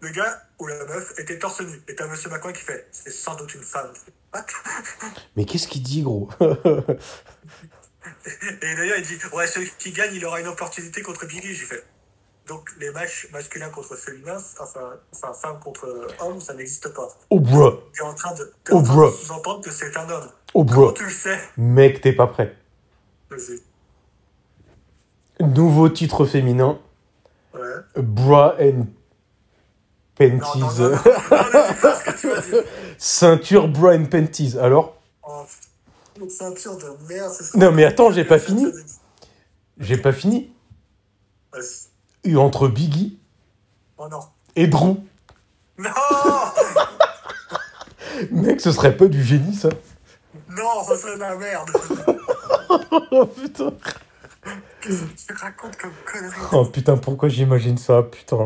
[0.00, 1.82] le gars ou la meuf était torse nu.
[1.88, 3.90] Et t'as Monsieur McQueen qui fait c'est sans doute une femme.
[4.34, 4.44] What
[5.36, 6.28] Mais qu'est-ce qu'il dit gros?
[8.62, 11.54] Et d'ailleurs, il dit ouais, celui qui gagne, il aura une opportunité contre Biggie.
[11.54, 11.84] J'ai fait.
[12.46, 17.08] Donc, les matchs masculins contre féminins, enfin, enfin femme contre homme, ça n'existe pas.
[17.28, 20.30] Oh bruh, T'es en train de, Oh, en train de sous-entendre que c'est un homme.
[20.54, 22.56] oh bruh, tu le sais mec t'es pas prêt.
[23.30, 23.60] Vas-y.
[25.46, 26.78] Nouveau titre féminin,
[27.54, 27.60] Ouais.
[28.02, 28.86] bra and
[30.18, 31.02] dire.
[32.98, 34.56] Ceinture bra and panties.
[34.58, 35.44] Alors, Oh,
[36.20, 37.32] une ceinture de merde.
[37.36, 38.66] c'est ce Non, mais attends, j'ai pas fini.
[39.78, 40.52] j'ai pas fini.
[42.24, 43.18] Et entre Biggie
[43.96, 44.20] Oh non.
[44.56, 44.96] et Drew.
[45.78, 45.90] Non
[48.32, 49.68] Mec, ce serait pas du génie, ça
[50.50, 51.70] Non, ça serait de la merde.
[53.10, 53.72] Oh putain
[54.82, 58.36] Qu'est-ce que tu racontes comme connerie Oh putain, pourquoi j'imagine ça, putain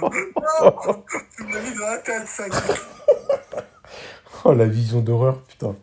[0.00, 2.44] Non Tu mis dans la tête, ça.
[4.44, 5.76] Oh, la vision d'horreur, putain.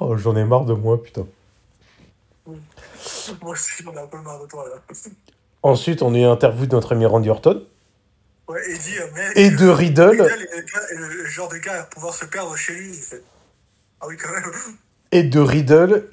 [0.00, 1.26] Oh, j'en ai marre de moi, putain.
[2.46, 4.80] Moi aussi, j'en ai un peu marre de toi, là.
[5.62, 7.64] Ensuite, on a eu interview de notre ami Randy Orton
[8.48, 9.32] Ouais, et dit, euh, mec.
[9.36, 12.94] et de euh, Riddle est le, genre de gars à pouvoir se perdre chez lui.
[12.94, 13.22] Fait.
[14.00, 14.50] Ah oui, quand même.
[15.12, 16.08] et de Riddle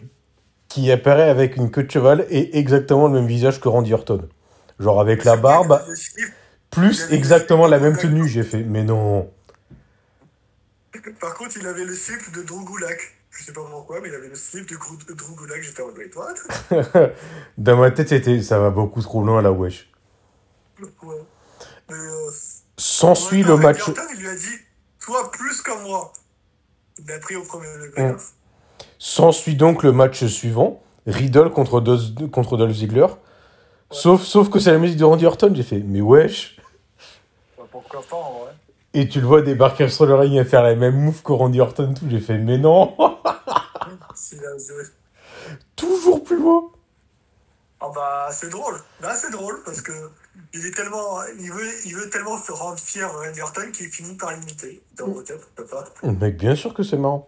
[0.67, 4.27] qui apparaît avec une queue de cheval et exactement le même visage que Randy Orton.
[4.79, 5.81] Genre avec la barbe,
[6.71, 8.27] plus exactement la même tenue.
[8.27, 9.31] J'ai fait, mais non.
[11.21, 13.14] Par contre, il avait le slip de Drew Gulak.
[13.37, 15.61] Je sais pas pourquoi, mais il avait le slip de Drew.
[15.61, 17.09] J'étais en mode, what?
[17.57, 19.91] Dans ma tête, c'était, ça va beaucoup trop loin là, wesh.
[20.81, 21.15] Ouais.
[21.89, 22.31] Mais, euh,
[22.77, 23.79] S'ensuit ouais, le match.
[24.13, 24.57] Il lui a dit,
[24.99, 26.13] toi plus comme moi.
[26.97, 28.13] Il l'a pris au premier degré.
[28.13, 28.17] Mm.
[28.99, 33.07] S'ensuit donc le match suivant, Riddle contre, Dos- contre Dolph Ziggler.
[33.91, 36.57] Sauf, sauf que c'est la musique de Randy Orton, j'ai fait, mais wesh.
[37.71, 38.51] Pourquoi pas, en vrai.
[38.97, 41.59] Et tu le vois débarquer sur le ring et faire la même move que Randy
[41.59, 42.05] Orton, tout.
[42.09, 42.95] J'ai fait, mais non,
[45.75, 46.71] toujours plus loin.
[47.81, 48.75] Ah bah c'est drôle.
[49.01, 49.91] Là c'est drôle parce que
[50.53, 54.15] il est tellement, il veut, il veut tellement se rendre fier Randy Orton qu'il finit
[54.15, 54.81] par l'imiter.
[54.97, 55.13] Dans.
[56.13, 57.27] Mec, bien sûr que c'est marrant.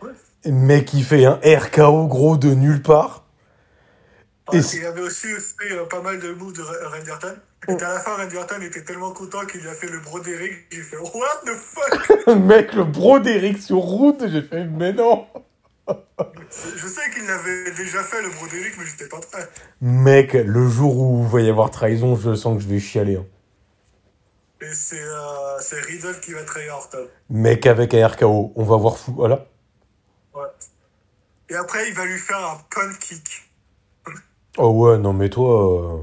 [0.00, 0.12] Ouais.
[0.46, 3.21] Mec, il fait un RKO gros de nulle part.
[4.52, 7.34] Et c'est- il avait aussi fait euh, pas mal de moves de Randy Orton.
[7.68, 10.52] Et à la fin, Randy Orton était tellement content qu'il a fait le brodéric.
[10.70, 12.26] J'ai fait What the fuck?
[12.36, 15.26] Mec, le bro d'Eric sur route, j'ai fait, mais non.
[15.88, 19.48] Je sais qu'il l'avait déjà fait le brodéric, mais j'étais pas prêt.
[19.80, 23.16] Mec, le jour où il va y avoir trahison, je sens que je vais chialer.
[23.16, 23.26] hein.
[24.60, 27.08] Et c'est euh, c'est Riddle qui va trahir Orton.
[27.30, 29.12] Mec, avec un RKO, on va voir fou.
[29.12, 29.46] Voilà.
[30.34, 30.42] Ouais.
[31.48, 33.51] Et après, il va lui faire un punt kick.
[34.58, 36.02] Oh ouais, non, mais toi, euh,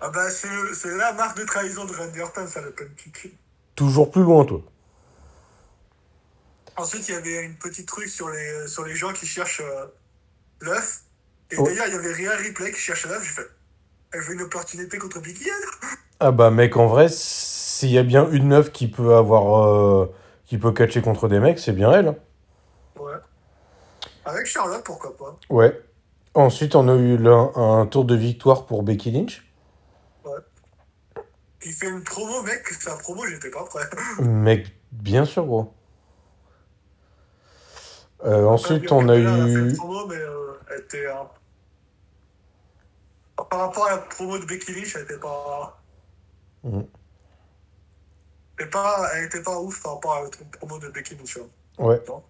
[0.00, 3.38] Ah bah c'est la marque de trahison de Randy Orton, ça le punt kick.
[3.74, 4.60] toujours plus loin, toi.
[6.76, 9.86] Ensuite, il y avait une petite truc sur les, sur les gens qui cherchent euh,
[10.60, 11.02] l'œuf.
[11.50, 11.64] Et Ouais.
[11.70, 13.22] d'ailleurs, il y avait Rhea Ripley qui cherchait l'œuf.
[13.24, 13.48] J'ai fait,
[14.12, 18.30] elle veut une opportunité contre elle Ah bah, mec, en vrai, s'il y a bien
[18.30, 19.66] une meuf qui peut avoir.
[19.66, 20.14] euh,
[20.46, 22.08] qui peut catcher contre des mecs, c'est bien elle.
[22.08, 22.16] hein.
[22.98, 23.12] Ouais.
[24.24, 25.78] Avec Charlotte, pourquoi pas Ouais.
[26.38, 29.44] Ensuite, on a eu là un tour de victoire pour Becky Lynch.
[31.64, 32.64] Il fait une promo, mec.
[32.68, 33.82] Sa promo, j'étais pas prêt.
[34.20, 35.74] Mec, bien sûr, gros.
[38.24, 39.26] Euh, ensuite, on a eu.
[39.26, 41.06] une promo, mais euh, elle était.
[43.50, 45.82] Par rapport à la promo de Becky Lynch, elle était pas.
[46.62, 46.86] Mhm.
[48.58, 51.36] Elle était pas, elle était pas ouf par rapport à la promo de Becky Lynch.
[51.38, 51.82] hein.
[51.82, 52.00] Ouais.
[52.06, 52.22] Non.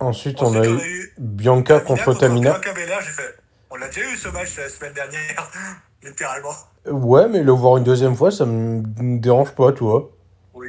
[0.00, 2.54] Ensuite, on Ensuite, a eu Bianca contre Tamina.
[2.54, 3.36] Fait.
[3.70, 5.50] On l'a déjà eu ce match la semaine dernière,
[6.02, 6.54] littéralement.
[6.90, 10.10] Ouais, mais le voir une deuxième fois, ça me dérange pas, tu vois.
[10.54, 10.68] Oui.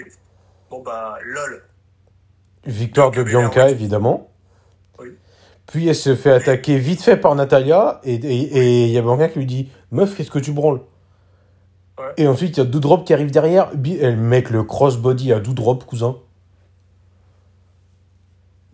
[0.69, 1.63] Bon bah, lol.
[2.65, 3.71] Victoire de Bianca Belair, Bianca, ouais.
[3.71, 4.31] évidemment.
[4.99, 5.07] Oui.
[5.67, 8.01] Puis elle se fait attaquer vite fait par Natalia.
[8.03, 10.81] Et il et, et y a Bianca qui lui dit Meuf, qu'est-ce que tu branles?
[11.97, 12.13] Ouais.
[12.17, 13.71] Et ensuite, il y a Doudrop qui arrive derrière.
[14.01, 16.17] Elle mec le crossbody à Doudrop, cousin.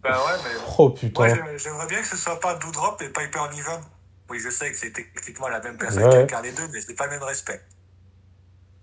[0.08, 0.60] Bah ouais, mais.
[0.78, 1.28] Oh putain.
[1.30, 3.82] J'aime- j'aimerais bien que ce soit pas Doudrop et Piper Niven.
[4.30, 6.10] Oui, je sais que c'est techniquement la même personne Ouais.
[6.10, 7.62] qui incarne les deux, mais c'est pas le même respect.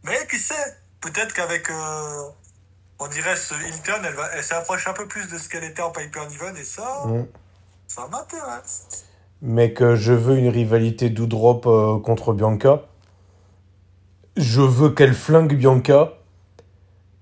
[0.05, 0.55] Mais qui sait
[1.01, 2.23] Peut-être qu'avec, euh,
[2.99, 5.83] on dirait, ce Hilton, elle, va, elle s'approche un peu plus de ce qu'elle était
[5.83, 7.27] en Piper Niven, et ça, Mm.
[7.89, 9.05] ça m'intéresse.
[9.43, 12.81] Mec, je veux une rivalité Doudrop euh, contre Bianca.
[14.39, 16.15] Je veux qu'elle flingue Bianca.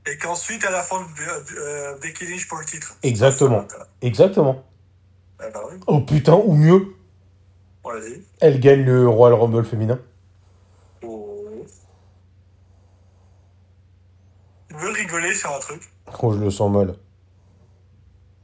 [0.06, 2.96] Et qu'ensuite, elle euh, Becky Lynch pour le titre.
[3.02, 3.58] Exactement.
[3.58, 3.88] M'intéresse.
[4.00, 4.64] Exactement.
[5.40, 6.94] Eh oui, Oh putain, ou mieux,
[8.40, 10.00] elle gagne le Royal Rumble féminin.
[11.02, 11.64] Oh.
[14.70, 15.82] Je veux rigoler sur un truc.
[16.20, 16.96] Oh, je le sens mal.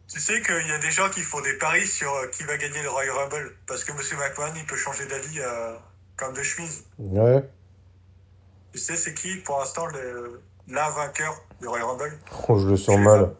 [0.09, 2.57] Tu sais qu'il y a des gens qui font des paris sur euh, qui va
[2.57, 3.57] gagner le Royal Rumble.
[3.66, 5.75] Parce que Monsieur McMahon, il peut changer d'avis euh,
[6.16, 6.85] comme de chemise.
[6.99, 7.49] Ouais.
[8.73, 12.76] Tu sais, c'est qui pour l'instant le, la vainqueur du Royal Rumble Oh, je le
[12.76, 13.35] sens mal.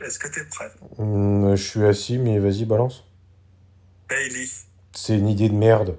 [0.00, 0.70] Est-ce que t'es prêt?
[0.98, 3.04] Hum, je suis assis, mais vas-y, balance.
[4.08, 4.46] Bailey.
[4.92, 5.98] C'est une idée de merde.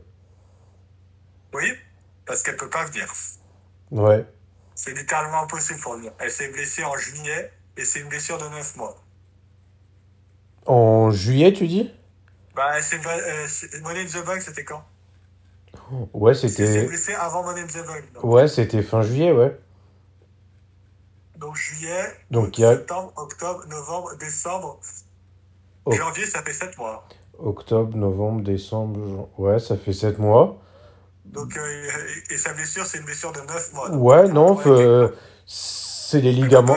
[1.54, 1.72] Oui
[2.26, 3.12] Parce qu'elle peut pas venir.
[3.92, 4.26] Ouais.
[4.76, 6.12] C'est littéralement impossible pour venir.
[6.20, 8.96] Elle s'est blessée en juillet et c'est une blessure de 9 mois.
[10.66, 11.92] En juillet, tu dis?
[12.56, 14.84] Bah, s'est euh, c'est- Money in the Bank, c'était quand?
[16.14, 16.86] Ouais, Elle s'est c'était.
[16.86, 18.04] blessée avant Money in the Bank.
[18.14, 18.24] donc.
[18.24, 19.58] Ouais, c'était fin juillet, ouais.
[21.40, 24.80] Donc juillet, Donc, août, il y a- septembre, octobre, novembre, décembre.
[25.86, 25.92] Oh.
[25.94, 27.06] Janvier, ça fait 7 mois.
[27.38, 29.00] Octobre, novembre, décembre.
[29.08, 30.58] jan- Ouais, ça fait 7 mois.
[31.26, 31.88] Donc, euh,
[32.30, 33.90] et, sa blessure, c'est une blessure de 9 mois.
[33.90, 35.10] Donc, Ouais, non, euh,
[35.46, 36.76] c'est les ligaments.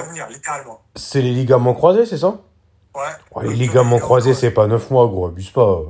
[0.95, 2.39] C'est les ligaments croisés, c'est ça?
[2.95, 3.01] Ouais.
[3.35, 5.81] Ouais, Les ligaments euh, croisés, c'est pas 9 mois, gros, abuse pas.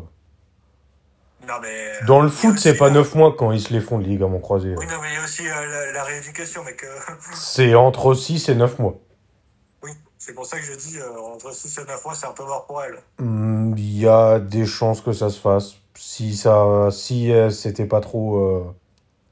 [1.47, 1.91] Non, mais.
[2.07, 4.39] Dans le foot, c'est pas euh, 9 mois quand ils se les font, les ligaments
[4.39, 4.75] croisés.
[4.79, 6.85] Oui, non, mais il y a aussi euh, la, la rééducation, mec.
[6.85, 8.95] euh, C'est entre 6 et 9 mois.
[9.83, 12.33] oui, c'est pour ça que je dis, euh, entre 6 et 9 mois, c'est un
[12.33, 12.97] peu mort pour elle.
[13.19, 15.75] Hmm, Il y a des chances que ça se fasse.
[15.95, 18.65] Si ça, si euh, c'était pas trop, euh,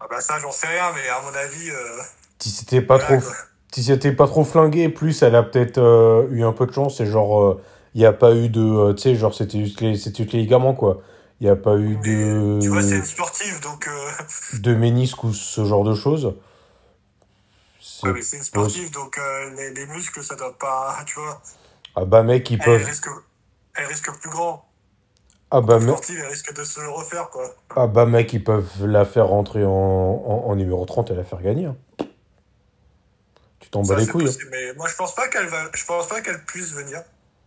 [0.01, 1.71] Ah bah ça, j'en sais rien, mais à mon avis.
[1.71, 2.03] euh,
[2.39, 3.37] si c'était pas voilà, trop, quoi.
[3.73, 7.01] si c'était pas trop flingué, plus elle a peut-être euh, eu un peu de chance.
[7.01, 7.63] Et genre, euh,
[7.95, 10.33] il y a pas eu de, euh, tu sais, genre c'était juste les, c'était juste
[10.35, 11.03] les ligaments quoi.
[11.41, 13.89] Il y a pas eu de, Tu vois, c'est une sportive, donc.
[13.89, 14.11] euh,
[14.61, 16.35] de ménisque ou ce genre de choses.
[17.81, 20.99] C'est- ouais, mais c'est une sportive, donc euh, les, les muscles, ça doit pas.
[21.07, 21.41] Tu vois.
[21.97, 22.85] Ah bah mec, ils Elle peuvent.
[22.85, 23.09] risque,
[23.75, 24.67] elle risque plus grand.
[25.51, 27.53] Ah bah mec, Sportive, elle risque de se le refaire, quoi.
[27.75, 31.25] ah bah mec, ils peuvent la faire rentrer en, en, en numéro 30 et la
[31.25, 31.67] faire gagner.
[31.67, 31.77] hein.
[33.59, 34.25] Tu t'en bats Ça, les couilles.
[34.25, 34.27] hein.
[34.27, 35.71] possible, mais moi, je pense pas qu'elle va.
[35.75, 37.03] Je pense pas qu'elle puisse venir.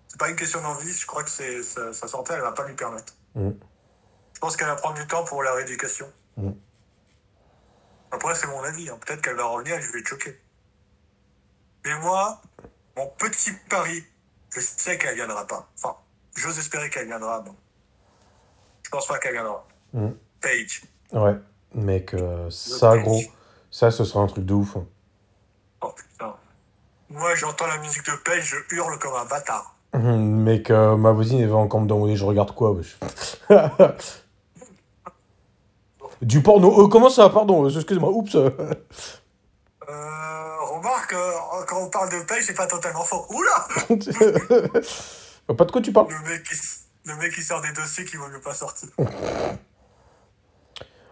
[0.08, 0.92] C'est pas une question d'envie.
[0.92, 3.14] Je crois que c'est sa, sa santé, elle va pas lui permettre.
[3.36, 3.52] Mm.
[4.44, 6.06] Je pense qu'elle va prendre du temps pour la rééducation.
[6.36, 6.50] Mm.
[8.12, 8.90] Après, c'est mon avis.
[8.90, 8.98] hein.
[9.00, 10.38] Peut-être qu'elle va revenir et je vais être choqué.
[11.86, 12.42] Mais moi,
[12.98, 14.04] mon petit pari,
[14.54, 15.70] je sais qu'elle viendra pas.
[15.78, 15.96] Enfin,
[16.36, 17.42] j'ose espérer qu'elle viendra.
[17.46, 17.54] mais
[18.84, 19.66] Je pense pas qu'elle viendra.
[19.94, 20.10] Mm.
[20.42, 20.82] Paige.
[21.14, 21.38] Ouais,
[21.74, 23.22] mec, euh, ça gros,
[23.72, 24.76] ça ce sera un truc de ouf.
[24.76, 24.86] hein.
[25.80, 26.36] Oh putain.
[27.12, 29.78] Moi, j'entends la musique de Paige, je hurle comme un bâtard.
[29.94, 32.98] Mec, euh, ma voisine elle va encore me demander je regarde quoi, wesh.
[36.24, 36.84] Du porno.
[36.84, 38.36] Euh, comment ça, pardon, euh, excuse-moi, oups.
[38.36, 38.50] Euh,
[40.62, 41.32] remarque, euh,
[41.68, 43.26] quand on parle de Paige, c'est pas totalement faux.
[43.30, 43.68] Oula
[45.58, 46.56] pas de quoi tu parles le mec, qui,
[47.06, 48.90] le mec qui sort des dossiers qui vaut mieux pas sortir.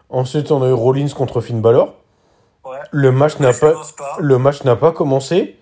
[0.09, 1.95] Ensuite, on a eu Rollins contre Finn Balor.
[2.63, 2.77] Ouais.
[2.91, 3.73] Le match n'a pas.
[4.19, 5.57] le match n'a pas commencé.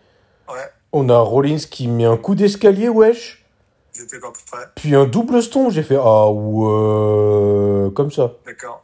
[0.47, 3.45] Ouais, On a Rollins qui met un coup d'escalier, wesh.
[3.93, 4.65] j'étais pas prêt.
[4.75, 5.71] Puis un double stomp.
[5.71, 8.33] J'ai fait ah ouais, comme ça.
[8.45, 8.83] D'accord.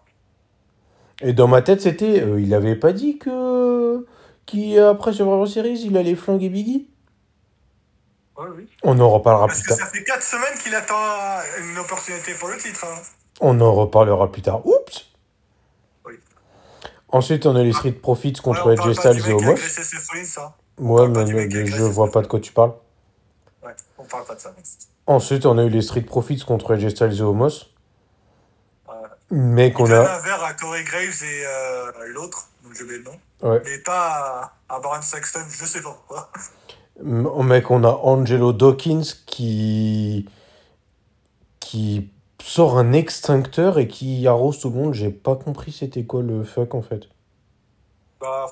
[1.21, 4.05] Et dans ma tête, c'était, euh, il avait pas dit que,
[4.45, 6.87] qu'après Survivor Series, il allait flinguer Biggie?
[8.37, 8.67] Ouais, oui.
[8.83, 9.87] On en reparlera Parce plus que tard.
[9.87, 10.93] ça fait 4 semaines qu'il attend
[11.71, 12.83] une opportunité pour le titre.
[12.85, 13.01] Hein.
[13.39, 14.65] On en reparlera plus tard.
[14.67, 15.05] Oups.
[16.05, 16.15] Oui.
[17.09, 19.51] Ensuite, on a les Street Profits contre Ouais, du Styles et mec qui a Omos.
[19.51, 20.53] agressé ses folies, ça.
[20.77, 22.73] Ouais, mais, a mais je agressé vois pas de quoi tu parles.
[23.63, 24.53] Ouais, on parle pas de ça.
[25.07, 27.67] Ensuite, on a eu les Street Profits contre AJ Styles et Omos.
[29.31, 29.99] Mais qu'on a.
[29.99, 33.19] un verre à Corey Graves et euh, l'autre, donc j'ai oublié le nom.
[33.41, 33.61] Ouais.
[33.65, 36.31] Mais pas à, à Baron Saxton, je sais pas pourquoi.
[37.03, 40.29] Mec, on a Angelo Dawkins qui.
[41.59, 42.11] qui
[42.41, 44.93] sort un extincteur et qui arrose tout le monde.
[44.93, 47.05] J'ai pas compris c'était quoi le fuck en fait.
[48.21, 48.45] Bah,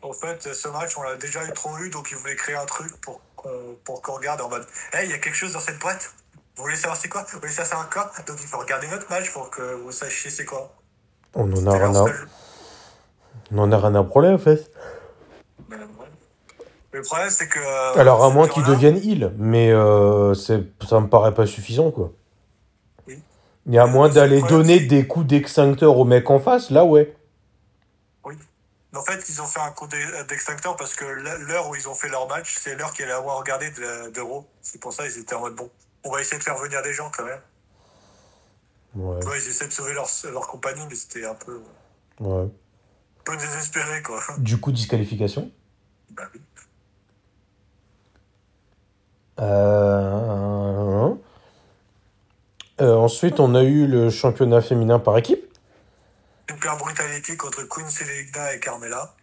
[0.00, 2.64] en fait, ce match, on l'a déjà eu trop eu, donc ils voulaient créer un
[2.64, 5.60] truc pour qu'on pour qu'on regarde en mode Hey, il y a quelque chose dans
[5.60, 6.14] cette boîte?
[6.56, 8.86] Vous voulez savoir c'est quoi Vous voulez savoir c'est un quoi Donc il faut regarder
[8.88, 10.72] notre match pour que vous sachiez c'est quoi.
[11.34, 12.04] On en a rien à,
[13.52, 14.70] on en a rien à branler en fait.
[15.70, 15.76] Ouais.
[16.92, 17.58] Mais le problème, c'est que.
[17.58, 20.54] euh, Alors à moins qu'ils deviennent heal, mais euh, ça
[21.00, 22.12] me paraît pas suffisant quoi.
[23.08, 23.20] Oui.
[23.72, 27.16] Et à moins d'aller problème, donner des coups d'extincteur au mec en face, là ouais.
[28.96, 31.94] En fait, ils ont fait un coup d'e- d'extincteur parce que l'heure où ils ont
[31.96, 34.46] fait leur match, c'est l'heure qu'ils allaient avoir regardé de- d'Euro.
[34.62, 35.68] C'est pour ça qu'ils étaient en mode bon.
[36.04, 37.40] On va essayer de faire venir des gens quand même.
[38.94, 41.60] Ouais, ils essaient de sauver leur, leur compagnie, mais c'était un peu,
[42.20, 42.48] un ouais.
[43.24, 44.20] peu désespéré, quoi.
[44.38, 45.50] Du coup, disqualification?
[46.10, 46.40] Bah oui.
[49.40, 51.12] Euh...
[52.80, 55.44] euh, ensuite, on a eu le championnat féminin par équipe.
[56.48, 59.16] Super Brutality contre Queen Selegna et Carmela.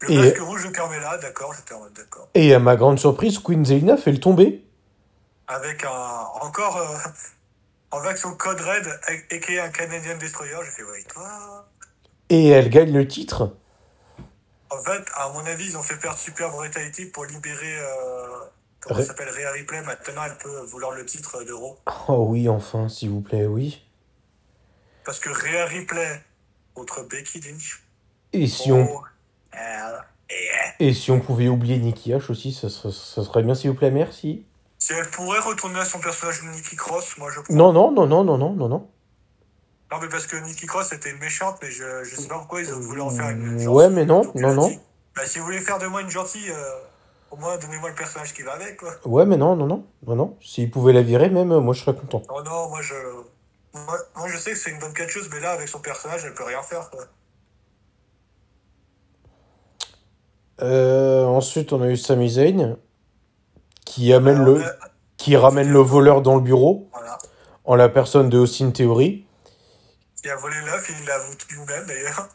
[0.00, 2.28] Le Et- masque rouge de Carmela, d'accord, j'étais en mode d'accord.
[2.34, 4.64] Et à ma grande surprise, Queen Zelina fait le tomber.
[5.52, 5.90] Avec un,
[6.40, 6.96] encore, euh,
[7.90, 8.86] en version Code Red,
[9.32, 9.64] a.k.a.
[9.64, 11.66] un Canadian Destroyer, j'ai fait, ouais, toi.
[12.28, 13.56] Et elle gagne le titre.
[14.70, 18.44] En fait, à mon avis, ils ont fait perdre Super Brutality pour libérer, euh,
[18.78, 19.82] comment s'appelle, Rhea Ripley.
[19.82, 21.76] Maintenant, elle peut vouloir le titre d'Euro.
[22.06, 23.84] Oh oui, enfin, s'il vous plaît, oui.
[25.04, 26.22] Parce que Rhea Ripley
[26.74, 27.82] contre Becky Lynch.
[28.32, 29.02] Et si on, Oh,
[29.50, 33.56] elle est- et si on pouvait oublier Nikki H aussi, ça serait, ça serait bien,
[33.56, 34.44] s'il vous plaît, merci.
[34.80, 37.54] Si elle pourrait retourner à son personnage de Nikki Cross, moi je prends.
[37.54, 38.88] Non, non, non, non, non, non, non, non.
[39.92, 42.72] Non, mais parce que Nikki Cross était méchante, mais je, je sais pas pourquoi ils
[42.72, 43.68] ont voulu en faire une gentille.
[43.68, 44.68] Ouais, mais non, non, a non.
[44.68, 44.78] dit,
[45.14, 46.80] Bah, si vous voulez faire de moi une gentille, euh,
[47.30, 48.92] Au moins, donnez-moi le personnage qui va avec, quoi.
[49.04, 50.36] Ouais, mais non, non, non, non, non.
[50.40, 52.22] S'ils pouvaient la virer, même, euh, moi, je serais content.
[52.28, 52.94] Oh non, moi, je.
[53.74, 56.34] Moi, moi, je sais que c'est une bonne catcheuse, mais là, avec son personnage, elle
[56.34, 57.04] peut rien faire, quoi.
[60.62, 62.76] Euh, ensuite, on a eu Sami Zayn,
[63.90, 64.62] qui amène Alors, le,
[65.16, 67.18] qui ramène le voleur dans le bureau, Voilà.
[67.64, 69.24] en la personne de Austin Theory,
[70.24, 72.28] Il a volé l'œuf, il l'avoue lui-même, d'ailleurs.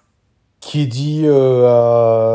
[0.59, 1.67] qui dit euh,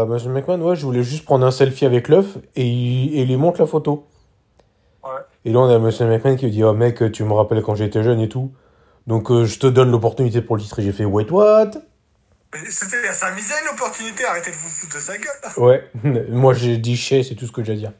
[0.02, 3.26] à Monsieur McMahon, ouais, je voulais juste prendre un selfie avec l'œuf, et il, et
[3.26, 4.06] lui montre la photo.
[5.04, 5.10] Ouais.
[5.44, 8.02] Et là, on a Monsieur McMahon qui dit, oh mec, tu me rappelles quand j'étais
[8.02, 8.52] jeune et tout.
[9.06, 10.78] Donc, euh, je te donne l'opportunité pour le titre.
[10.78, 11.72] Et j'ai fait, wait, what?
[12.70, 15.52] C'était à sa misère l'opportunité, arrêtez de vous foutre de sa gueule.
[15.58, 15.88] Ouais,
[16.30, 17.92] moi j'ai dit chez, c'est tout ce que j'ai à dire.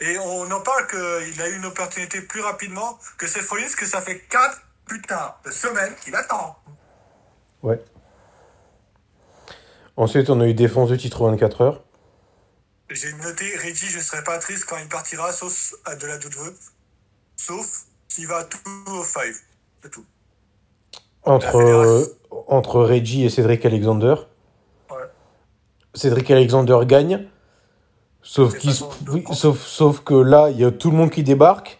[0.00, 3.86] Et on en parle qu'il a eu une opportunité plus rapidement que Seth Rollins, que
[3.86, 6.56] ça fait 4 putain de semaines qu'il attend.
[7.62, 7.82] Ouais.
[9.96, 11.82] Ensuite, on a eu défense du titre 24 heures.
[12.90, 16.18] J'ai noté, Reggie, je serais pas triste quand il partira, sauf à de la
[17.36, 18.58] Sauf s'il va tout
[18.90, 19.22] au 5.
[19.82, 20.04] C'est tout.
[21.24, 22.04] Entre, euh,
[22.46, 24.14] entre Reggie et Cédric Alexander.
[24.90, 24.96] Ouais.
[25.94, 27.28] Cédric Alexander gagne.
[28.28, 28.54] Sauf,
[29.08, 31.78] oui, sauf, sauf que là, il y a tout le monde qui débarque.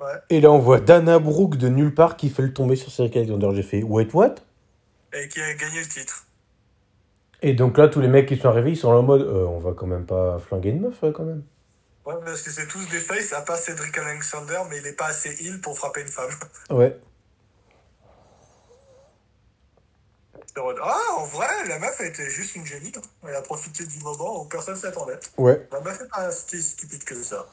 [0.00, 0.06] Ouais.
[0.30, 3.16] Et là, on voit Dana Brooke de nulle part qui fait le tomber sur Cédric
[3.18, 3.50] Alexander.
[3.54, 4.36] J'ai fait, wait, what?
[5.12, 6.24] Et qui a gagné le titre.
[7.42, 9.44] Et donc là, tous les mecs qui sont arrivés, ils sont là en mode, euh,
[9.44, 11.42] on va quand même pas flinguer une meuf, quand même.
[12.06, 15.08] Ouais, parce que c'est tous des faces, à part Cedric Alexander, mais il est pas
[15.08, 16.30] assez heal pour frapper une femme.
[16.70, 16.98] Ouais.
[20.46, 20.47] C'est en mode,
[20.82, 22.92] Ah, en vrai, la meuf a été juste une génie.
[22.96, 23.00] hein.
[23.28, 25.18] Elle a profité du moment où personne s'attendait.
[25.36, 25.66] Ouais.
[25.72, 27.46] La meuf est pas si stupide que ça.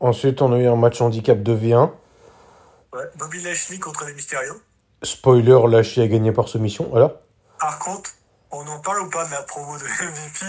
[0.00, 1.90] Ensuite, on a eu un match handicap 2v1.
[2.92, 3.04] Ouais.
[3.16, 4.54] Bobby Lashley contre les Mysterio.
[5.02, 6.88] Spoiler, Lashley a gagné par soumission.
[6.90, 7.20] Voilà.
[7.58, 8.10] Par contre,
[8.50, 10.46] on en parle ou pas de la promo de MVP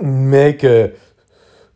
[0.00, 0.88] Mec, euh,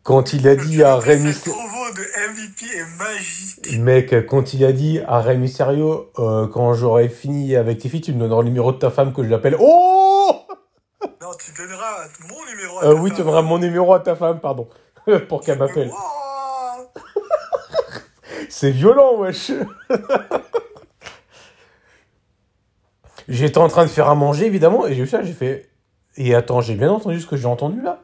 [0.09, 3.79] quand il a dit à promo de MVP est magique.
[3.79, 8.01] Mec, quand il a dit à Rey Mysterio, euh, quand j'aurai fini avec tes filles,
[8.01, 9.55] tu me donneras le numéro de ta femme que je l'appelle.
[9.61, 10.47] Oh
[11.21, 14.17] Non, tu donneras mon numéro à euh, ta Oui, tu donneras mon numéro à ta
[14.17, 14.71] femme, pardon.
[15.29, 15.91] Pour qu'elle m'appelle.
[18.49, 19.53] C'est violent, wesh.
[23.29, 25.69] J'étais en train de faire à manger, évidemment, et j'ai vu ça, j'ai fait.
[26.17, 28.01] Et attends, j'ai bien entendu ce que j'ai entendu là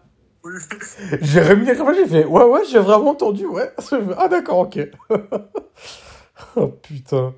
[1.22, 3.72] J'ai remis caméra, j'ai fait Ouais, ouais, j'ai vraiment entendu, ouais.
[4.18, 4.78] Ah, d'accord, ok.
[6.57, 7.35] oh putain.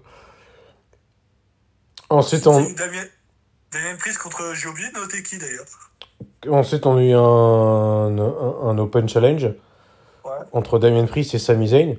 [2.08, 3.04] Ensuite, on, Damien,
[3.72, 5.66] Damien contre Joby, notez qui d'ailleurs
[6.48, 9.52] ensuite, on a eu un, un, un Open Challenge
[10.24, 11.96] Ouais, entre Damien Priest et Sami Zayn.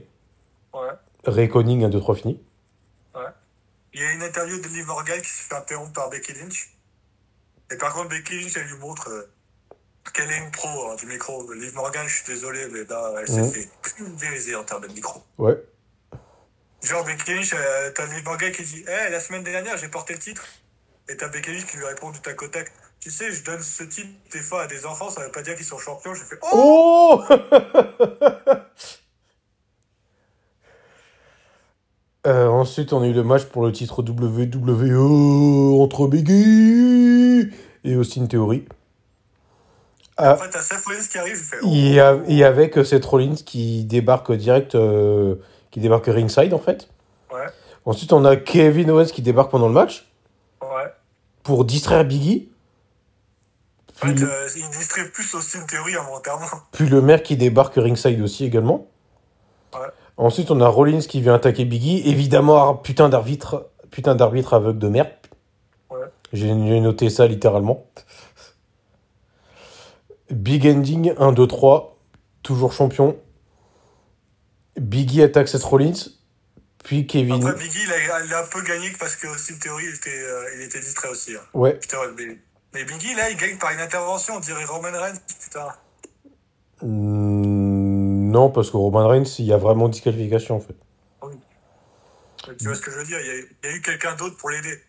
[0.74, 0.90] ouais,
[1.26, 2.42] Reconning 1, 2, 3 fini.
[3.16, 3.22] ouais.
[3.94, 6.74] Il y a une interview de Liv Morgan qui se fait interrompre par Becky Lynch.
[7.72, 9.30] Et par contre, Becky Lynch, elle lui montre euh,
[10.14, 11.52] qu'elle est une pro hein, du micro.
[11.54, 13.52] Liv Morgan, je suis désolé, mais là, elle s'est Mhm.
[13.52, 15.22] fait pulvériser en termes de micro.
[15.38, 15.56] Ouais.
[16.84, 20.14] Genre, Becky Lynch, euh, t'as Liv Morgan qui dit Eh, la semaine dernière, j'ai porté
[20.14, 20.46] le titre.
[21.10, 23.62] Et t'as Becky Lynch qui lui répond du tac au tac Tu sais, je donne
[23.62, 26.14] ce titre des fois à des enfants, ça veut pas dire qu'ils sont champions.
[26.14, 27.36] J'ai fait Oh Oh
[32.26, 37.50] Euh, ensuite, on a eu le match pour le titre WWE entre Biggie
[37.86, 38.66] et Austin Theory.
[40.18, 42.84] Ah, Après, t'as Seth Rollins qui arrive, je fais Oh et, a- et avec euh,
[42.84, 45.36] Seth Rollins qui débarque direct, euh,
[45.72, 46.90] qui débarque ringside en fait.
[47.32, 47.46] Ouais,
[47.86, 50.08] Ensuite, on a Kevin Owens qui débarque pendant le match
[50.62, 50.92] ouais.
[51.44, 52.50] pour distraire Biggie.
[53.90, 56.46] En Puis, fait, le- euh, il distribue plus Austin Theory involontairement.
[56.72, 58.88] puis le maire qui débarque ringside aussi également.
[59.74, 59.88] Ouais.
[60.18, 62.02] Ensuite, on a Rollins qui vient attaquer Biggie.
[62.10, 65.10] Évidemment, putain d'arbitre, putain d'arbitre aveugle de merde.
[65.92, 66.00] Ouais.
[66.34, 67.86] J'ai noté ça littéralement.
[70.30, 71.98] Big ending 1, 2, 3.
[72.44, 73.18] Toujours champion.
[74.78, 75.94] Biggie attaque Seth Rollins.
[76.84, 77.36] Puis Kevin.
[77.46, 80.10] Après, Biggie, il a, il a un peu gagné parce que Austin Theory, il était,
[80.24, 81.36] euh, il était distrait aussi.
[81.36, 81.42] hein.
[81.54, 81.74] Ouais.
[81.74, 82.38] Putain, mais,
[82.74, 85.20] mais Biggie, là, il gagne par une intervention, on dirait Roman Reigns.
[85.44, 85.68] Putain.
[86.82, 90.76] Hmm, non, parce que Roman Reigns, il y a vraiment disqualification en fait.
[92.60, 94.16] Tu vois ce que je veux dire Il y a, il y a eu quelqu'un
[94.16, 94.80] d'autre pour l'aider.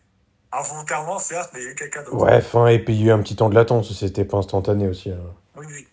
[0.52, 2.16] Involontairement, certes, mais il y a eu quelqu'un d'autre.
[2.16, 4.38] Ouais, enfin, et puis il y a eu un petit temps de latence, c'était pas
[4.38, 5.10] instantané aussi.
[5.10, 5.18] hein.
[5.56, 5.86] Oui, oui.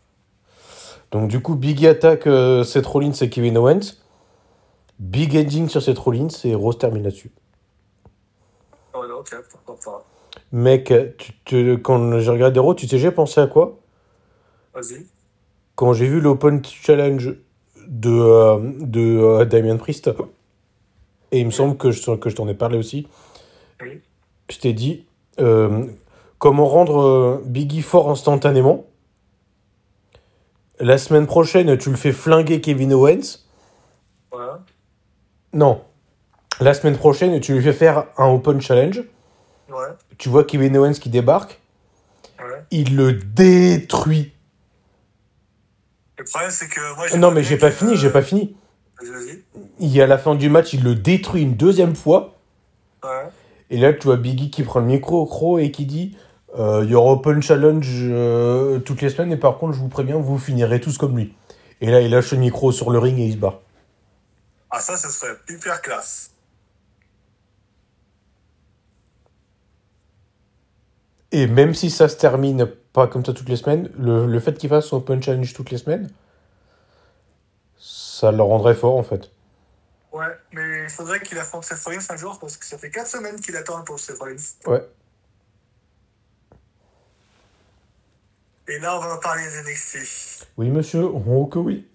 [1.12, 3.98] Donc du coup, Biggie attaque euh, Seth Rollins et Kevin Owens.
[4.98, 7.32] Big ending sur Seth Rollins et Rose termine là-dessus.
[8.94, 10.06] Oh, non, pourquoi pas.
[10.54, 10.94] Mec,
[11.44, 13.78] tu quand j'ai regardé Raw, tu sais, j'ai pensé à quoi?
[14.74, 15.06] Vas-y.
[15.76, 17.36] Quand j'ai vu l'Open Challenge
[17.88, 20.10] de, euh, de euh, Damien Priest,
[21.32, 23.08] et il me semble que je, que je t'en ai parlé aussi,
[23.82, 24.02] Oui.
[24.50, 25.06] Je t'ai dit,
[25.40, 25.88] euh,
[26.38, 28.86] comment rendre euh, Biggie fort instantanément.
[30.80, 33.46] La semaine prochaine, tu le fais flinguer Kevin Owens.
[34.32, 34.62] Voilà.
[35.54, 35.82] Non.
[36.60, 39.04] La semaine prochaine, tu lui fais faire un Open Challenge.
[39.70, 39.88] Ouais.
[40.18, 41.60] Tu vois Kevin Owens qui débarque.
[42.40, 42.64] Ouais.
[42.72, 44.34] Il le détruit.
[46.18, 48.56] Le problème, c'est que moi, Non, mais j'ai pas fini, euh, j'ai pas fini.
[49.02, 49.44] Vas-y, vas-y.
[49.80, 52.35] Il, à la fin du match, il le détruit une deuxième fois.
[53.70, 56.18] Et là, tu vois Biggie qui prend le micro au croc et qui dit
[56.58, 59.90] euh, Il y aura Open Challenge euh, toutes les semaines, et par contre, je vous
[59.90, 61.34] préviens, vous finirez tous comme lui.
[61.82, 63.60] Et là, il lâche le micro sur le ring et il se barre.
[64.70, 66.32] Ah, ça, ce serait hyper classe.
[71.32, 74.58] Et même si ça se termine pas comme ça toutes les semaines, le, le fait
[74.58, 76.10] qu'il fasse son Open Challenge toutes les semaines,
[77.78, 79.32] ça le rendrait fort en fait.
[80.16, 83.06] Ouais, mais il faudrait qu'il affronte Seth Rollins un jour parce que ça fait 4
[83.06, 84.38] semaines qu'il attend pour Seth Rollins.
[84.66, 84.88] Ouais.
[88.68, 90.48] Et là, on va parler des NXT.
[90.58, 91.86] Oui, monsieur, oh que oui.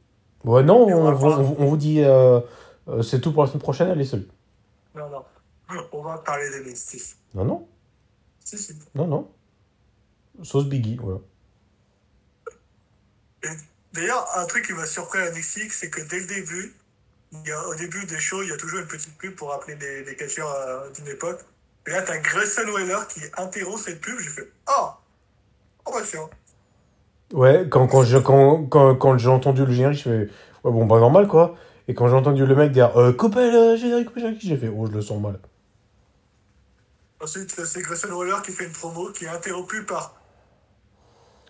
[0.45, 1.41] Ouais, non, on on, va vous- voir.
[1.41, 2.41] on- on vous dit euh,
[2.89, 4.27] euh, c'est tout pour la semaine prochaine, allez seul.
[4.95, 5.25] Non, non.
[5.93, 7.17] On va parler des NXT.
[7.35, 7.69] Non, non,
[8.45, 8.75] Si, si.
[8.95, 9.31] non, non.
[10.43, 11.21] Sauce Biggie, voilà.
[13.93, 16.75] D'ailleurs, un truc qui m'a surpris à NXT, c'est que dès le début,
[17.33, 19.51] il y a, au début des shows, il y a toujours une petite pub pour
[19.51, 21.41] rappeler des, des catcheurs euh, d'une époque.
[21.87, 24.19] Et là, t'as Grayson Waller qui interrompt cette pub.
[24.19, 24.89] J'ai fait Oh
[25.87, 26.29] Oh bah tiens
[27.33, 30.87] Ouais, quand, quand j'ai quand, quand, quand j'ai entendu le générique, je fais ouais, bon,
[30.87, 31.57] bah normal quoi.
[31.87, 34.57] Et quand j'ai entendu le mec dire euh, coupez le générique, coupez le générique, j'ai
[34.57, 35.39] fait oh, je le sens mal.
[37.23, 40.15] Ensuite, c'est Grayson Waller qui fait une promo qui est interrompue par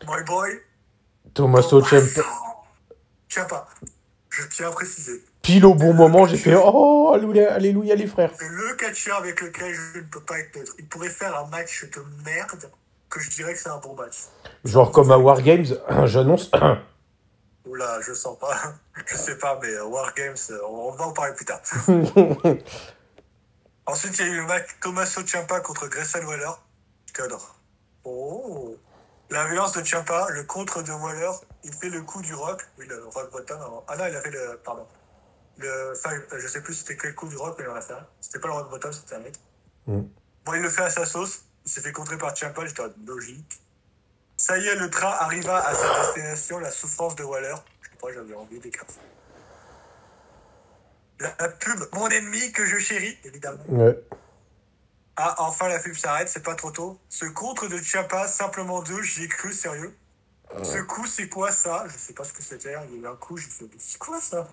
[0.07, 0.61] My Boy.
[1.33, 2.23] Tommaso Ciampa.
[3.29, 3.69] Ciampa.
[4.31, 5.23] Je tiens à préciser.
[5.51, 8.31] Pile au bon moment, j'ai fait oh, alléluia, alléluia les frères.
[8.39, 10.75] C'est le catcheur avec lequel je ne peux pas être neutre.
[10.79, 12.71] Il pourrait faire un match de merde
[13.09, 14.29] que je dirais que c'est un bon match.
[14.65, 15.67] Genre comme à Wargames,
[16.05, 16.53] j'annonce.
[17.67, 18.57] Oula, je sens pas.
[19.07, 21.61] Je sais pas, mais euh, War Games, euh, on va en parler plus tard.
[23.87, 26.53] Ensuite, il y a eu le match Tommaso Ciampa contre Grayson Waller.
[27.07, 27.57] Je t'adore.
[28.05, 28.77] Oh
[29.31, 31.33] La violence de Ciampa, le contre de Waller,
[31.65, 32.63] il fait le coup du rock.
[32.79, 33.59] Oui, le rock bottom.
[33.89, 34.61] Ah non, il a fait le.
[34.63, 34.87] Pardon.
[35.61, 35.93] Le.
[35.97, 38.07] Enfin, je sais plus c'était quel coup du rock, mais il en a fait un.
[38.21, 39.35] C'était pas le rock bottom, c'était un mec.
[39.87, 40.01] Mm.
[40.45, 41.45] Bon, il le fait à sa sauce.
[41.67, 43.61] Il s'est fait contrer par Ciampa, j'étais en logique.
[44.37, 47.55] Ça y est, le train arriva à sa destination, la souffrance de Waller.
[47.83, 48.95] Je sais pas, j'avais envie d'écarter.
[51.19, 53.63] La, la pub, mon ennemi que je chéris, évidemment.
[53.69, 54.03] ouais.
[55.17, 56.99] Ah, enfin la pub s'arrête, c'est pas trop tôt.
[57.11, 59.95] Ce contre de Chiappa, simplement deux, j'y ai cru, sérieux.
[60.63, 61.85] Ce coup, c'est quoi ça?
[61.89, 63.99] Je sais pas ce que c'était, il y a eu un coup, j'ai fait, c'est
[63.99, 64.49] quoi ça?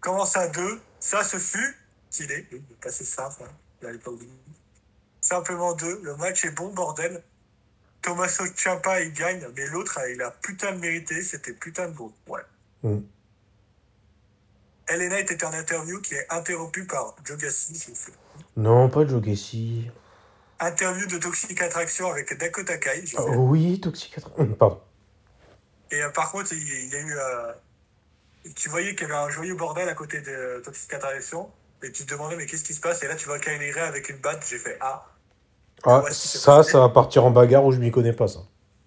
[0.00, 1.76] Comment ça, deux Ça, ce fut,
[2.10, 4.30] stylé, est passé simple, hein, il allait pas oublier.
[5.20, 7.22] Simplement deux, le match est bon, bordel.
[8.02, 12.12] Tommaso Ciampa, il gagne, mais l'autre, il a putain de mérité, c'était putain de beau,
[12.28, 12.40] ouais.
[12.82, 13.00] Mm.
[14.88, 17.92] Elena était en interview qui est interrompue par Joe Gassi.
[18.56, 19.90] Non, pas Joe Gacy.
[20.58, 23.04] Interview de Toxic Attraction avec Dakota Kai.
[23.18, 23.36] Oh, fait.
[23.36, 24.30] oui, Toxic 4.
[24.40, 24.80] Hum, Pardon.
[25.90, 27.12] Et euh, par contre, il, il y a eu.
[27.18, 27.52] euh,
[28.54, 31.50] tu voyais qu'il y avait un joyeux bordel à côté de Toxic Attraction.
[31.82, 33.02] Et tu te demandais, mais qu'est-ce qui se passe?
[33.02, 34.44] Et là, tu vois Kainere avec une batte.
[34.48, 35.06] J'ai fait Ah,
[35.84, 38.40] Ah, ça, ça va partir en bagarre où je m'y connais pas, ça.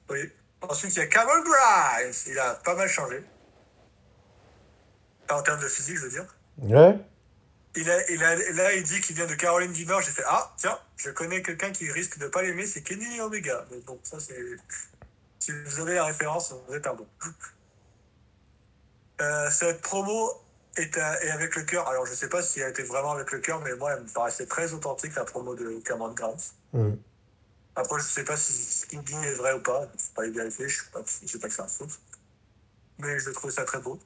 [0.09, 0.29] oui.
[0.61, 2.13] Ensuite, il y a Cameron Grimes.
[2.27, 3.21] Il a pas mal changé.
[5.29, 6.25] En termes de physique, je veux dire.
[6.59, 6.95] Ouais.
[7.75, 10.01] Il a, il a, là, il dit qu'il vient de Caroline du Nord.
[10.01, 13.65] J'ai fait Ah, tiens, je connais quelqu'un qui risque de pas l'aimer, c'est Kenny Omega.
[13.71, 14.37] Mais bon, ça, c'est.
[15.39, 17.07] Si vous avez la référence, vous êtes un bon.
[19.21, 20.31] Euh, cette promo
[20.77, 21.87] est, à- est avec le cœur.
[21.87, 24.09] Alors, je sais pas si elle était vraiment avec le cœur, mais moi, elle me
[24.09, 26.35] paraissait très authentique, la promo de Cameron Grimes.
[26.73, 26.97] Hum.
[27.75, 29.87] Après, je sais pas si ce qu'il dit est vrai ou pas.
[29.93, 30.67] Il faut pas les vérifier.
[30.69, 31.87] Je je sais pas que c'est un faux.
[32.99, 33.99] Mais je trouve ça très beau.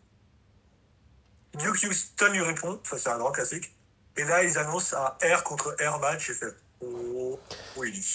[1.55, 2.79] Duke Houston lui répond.
[2.83, 3.75] Ça, c'est un grand classique.
[4.15, 6.27] Et là, ils annoncent un R contre R match.
[6.27, 7.39] J'ai fait, oh,
[7.75, 8.05] oui.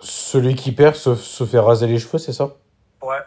[0.00, 2.56] Celui qui perd se, se fait raser les cheveux, c'est ça?
[3.02, 3.20] Ouais.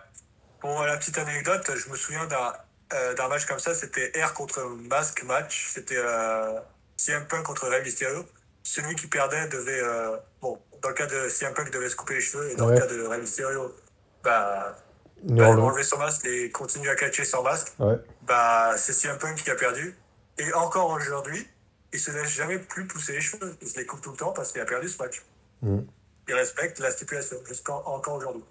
[0.62, 2.54] Bon, la petite anecdote, je me souviens d'un
[2.94, 5.70] euh, d'un match comme ça, c'était R contre Mask match.
[5.74, 6.60] C'était euh,
[6.98, 8.26] CM Punk contre Rey Mysterio.
[8.64, 9.82] Celui qui perdait devait.
[9.82, 12.50] euh, bon, dans le cas de CM Punk, devait se couper les cheveux.
[12.52, 12.76] Et dans Ouais.
[12.76, 13.76] le cas de Rey Mysterio,
[14.24, 14.78] bah,
[15.26, 17.74] Il bah, enlever son masque et continuer à catcher sans masque.
[17.80, 17.96] Ouais.
[18.24, 19.96] Bah, c'est CM Punk qui a perdu.
[20.38, 21.48] Et encore aujourd'hui,
[21.94, 23.56] il se laisse jamais plus pousser les cheveux.
[23.62, 25.24] Il se les coupe tout le temps parce qu'il a perdu ce match.
[25.62, 25.86] Hum.
[26.28, 28.44] Il respecte la stipulation jusqu'en encore aujourd'hui.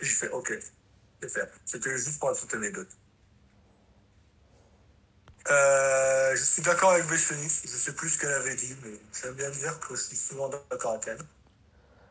[0.00, 0.52] Et j'ai fait OK,
[1.22, 1.48] c'est fait.
[1.64, 2.88] C'était juste pour la petite anecdote.
[5.50, 7.62] Euh, je suis d'accord avec Beth Phoenix.
[7.64, 8.90] Je sais plus ce qu'elle avait dit, mais
[9.20, 11.18] j'aime bien dire que je suis souvent d'accord avec elle.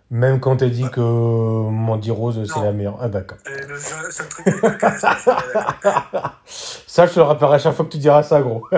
[0.09, 2.97] Même quand t'as dit que Mandy Rose, c'est la meilleure.
[2.99, 3.37] Ah, d'accord.
[3.45, 4.45] Le seul truc.
[6.45, 8.67] Ça, je te le rappellerai à chaque fois que tu diras ça, gros.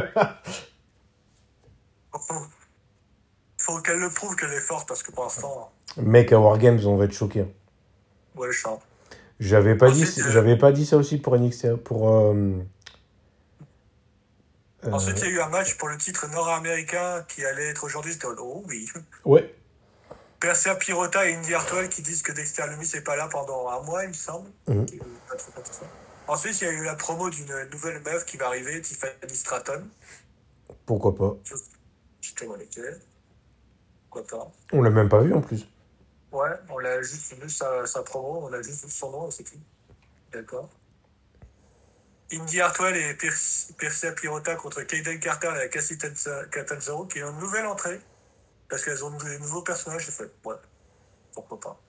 [2.14, 2.36] Faut,
[3.58, 6.96] faut qu'elle le prouve qu'elle est forte parce que pour l'instant, Mec, à Wargames, on
[6.96, 7.46] va être choqués.
[8.36, 8.68] ouais, je.
[9.40, 11.76] J'avais pas, dit, euh, j'avais pas dit ça aussi pour NXT.
[11.78, 12.10] Pour.
[12.10, 12.54] euh,
[14.92, 18.14] Ensuite, il y a eu un match pour le titre nord-américain qui allait être aujourd'hui.
[18.14, 18.90] C'était oh oui.
[19.26, 19.54] Ouais.
[20.40, 23.82] Persia Pirota et Indy Hartwell qui disent que Dexter Lumis n'est pas là pendant un
[23.84, 24.50] mois, il me semble.
[24.68, 24.86] Mhm.
[25.28, 25.86] Ça.
[26.28, 29.88] Ensuite, il y a eu la promo d'une nouvelle meuf qui va arriver, Tiffany Stratton.
[30.86, 32.46] Pourquoi pas Je te.
[34.10, 35.68] Pourquoi pas On l'a même pas vu en plus.
[36.32, 39.44] Ouais, on l'a juste vu sa, sa promo, on a juste vu son nom c'est
[39.44, 39.60] tout.
[40.32, 40.70] D'accord.
[42.34, 45.98] Indy Hartwell et Pers- Persia Pirota contre Kaden Carter et Cassie
[46.52, 48.02] Catanzaro qui ont une nouvelle entrée.
[48.70, 50.56] Parce qu'elles ont des nouveaux personnages, j'ai fait, ouais,
[51.34, 51.80] pourquoi pas.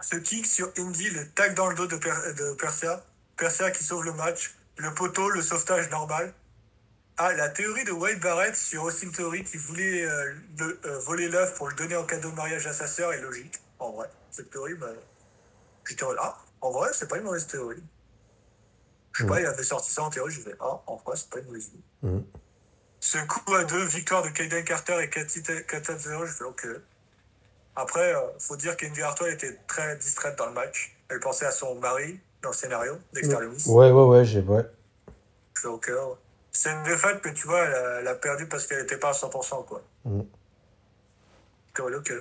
[0.00, 3.04] Ce kick sur Indy, le tag dans le dos de, Per- de Persia.
[3.36, 4.54] Persia qui sauve le match.
[4.76, 6.32] Le poteau, le sauvetage normal.
[7.18, 11.54] Ah, la théorie de Wade Barrett sur Austin Theory qui voulait euh, euh, voler l'œuf
[11.56, 14.08] pour le donner en cadeau de mariage à sa sœur est logique, en vrai.
[14.30, 14.88] Cette théorie, bah,
[15.86, 17.82] j'étais mode, ah, en vrai, c'est pas une mauvaise théorie.
[19.12, 21.28] Je sais pas, il avait sorti ça en théorie, je disais, ah, en vrai, c'est
[21.28, 22.24] pas une mauvaise idée.
[23.00, 26.66] Ce coup à deux, victoire de Kaden Carter et Katanzero, je fais ok.
[27.74, 30.96] Après, euh, faut dire qu'Indy Hartwell était très distraite dans le match.
[31.08, 33.64] Elle pensait à son mari dans le scénario, Dexter Lumis.
[33.66, 34.40] Ouais, ouais, ouais, j'ai.
[34.40, 34.64] Ouais.
[35.54, 35.90] Je fais ok.
[36.52, 39.08] C'est une défaite, mais tu vois, elle a, elle a perdu parce qu'elle n'était pas
[39.08, 39.82] à 100%, quoi.
[41.80, 42.12] Ok.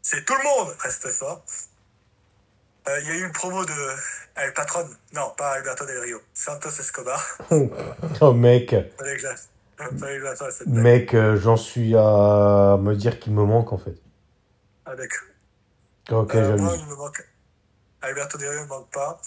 [0.00, 1.44] C'est tout le monde reste fort.
[2.88, 3.72] Euh, Il y a eu une promo de
[4.36, 4.88] El Patron.
[5.12, 6.20] Non, pas Alberto Del Rio.
[6.34, 7.22] Santos Escobar.
[8.20, 8.70] Oh, mec.
[8.70, 10.82] Cette blague.
[10.82, 13.94] Mec, euh, j'en suis à me dire qu'il me manque en fait.
[14.84, 15.26] Ah, d'accord.
[16.10, 17.26] Ok, Euh, moi, il me manque.
[18.02, 19.20] Alberto Del Rio ne me manque pas.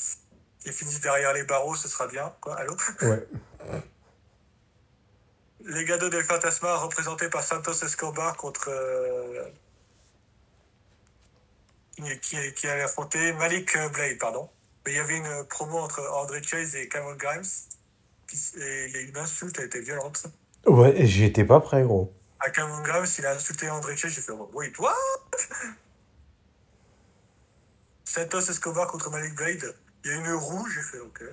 [0.66, 2.34] Il finit derrière les barreaux, ce sera bien.
[2.41, 2.76] Quoi, allô?
[3.03, 3.28] Ouais.
[5.68, 8.70] Les Gado del Fantasma représentés par Santos Escobar contre.
[12.02, 14.50] Euh, qui, qui, allait affronter Malik euh, Blade, pardon.
[14.86, 17.43] Mais il y avait une promo entre André Chase et Cameron Grimes.
[18.58, 20.28] Et il y a eu une insulte, elle était violente.
[20.66, 22.14] Ouais, j'y étais pas prêt, gros.
[22.39, 24.96] À Cameron Grimes, il a insulté André Chase, j'ai fait Wait, what
[28.04, 29.76] Santos Escobar contre Malik Blade.
[30.04, 31.24] Il y a une roue, j'ai fait OK.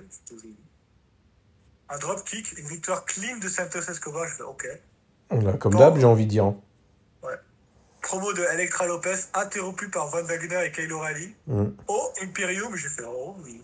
[1.89, 4.67] Un drop kick, une victoire clean de Santos Escobar, j'ai fait OK.
[5.31, 6.53] Là, Comme d'hab, j'ai envie de dire.
[8.03, 11.35] Promo de Electra Lopez, interrompu par Von Wagner et Kyle O'Reilly.
[11.47, 11.75] Mhm.
[11.87, 13.63] Oh, Imperium, j'ai fait oh oui.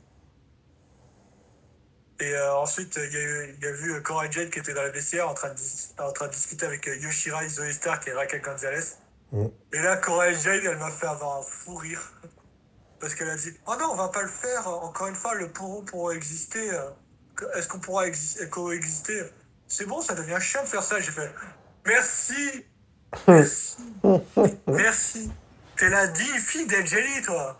[2.21, 4.59] Et euh, ensuite, il y, a eu- il y a vu euh, Cora Jade qui
[4.59, 7.47] était dans la vestiaire en train de, dis- en train de discuter avec euh, Yoshirai,
[7.47, 8.83] Zoe Stark et Raquel Gonzalez.
[9.31, 9.51] Mhm.
[9.73, 12.01] Et là, Cora Jade, elle m'a fait avoir un fou rire.
[12.99, 14.67] Parce qu'elle a dit Oh non, on va pas le faire.
[14.67, 16.69] Encore une fois, le pourront pourra exister.
[17.55, 19.23] Est-ce qu'on pourra exi- coexister?
[19.67, 20.99] C'est bon, ça devient chiant de faire ça.
[20.99, 21.31] J'ai fait
[21.85, 22.65] Merci.
[23.28, 23.78] Merci.
[24.68, 25.32] Merci.
[25.76, 27.60] T'es la digne fille d'Angeli, toi.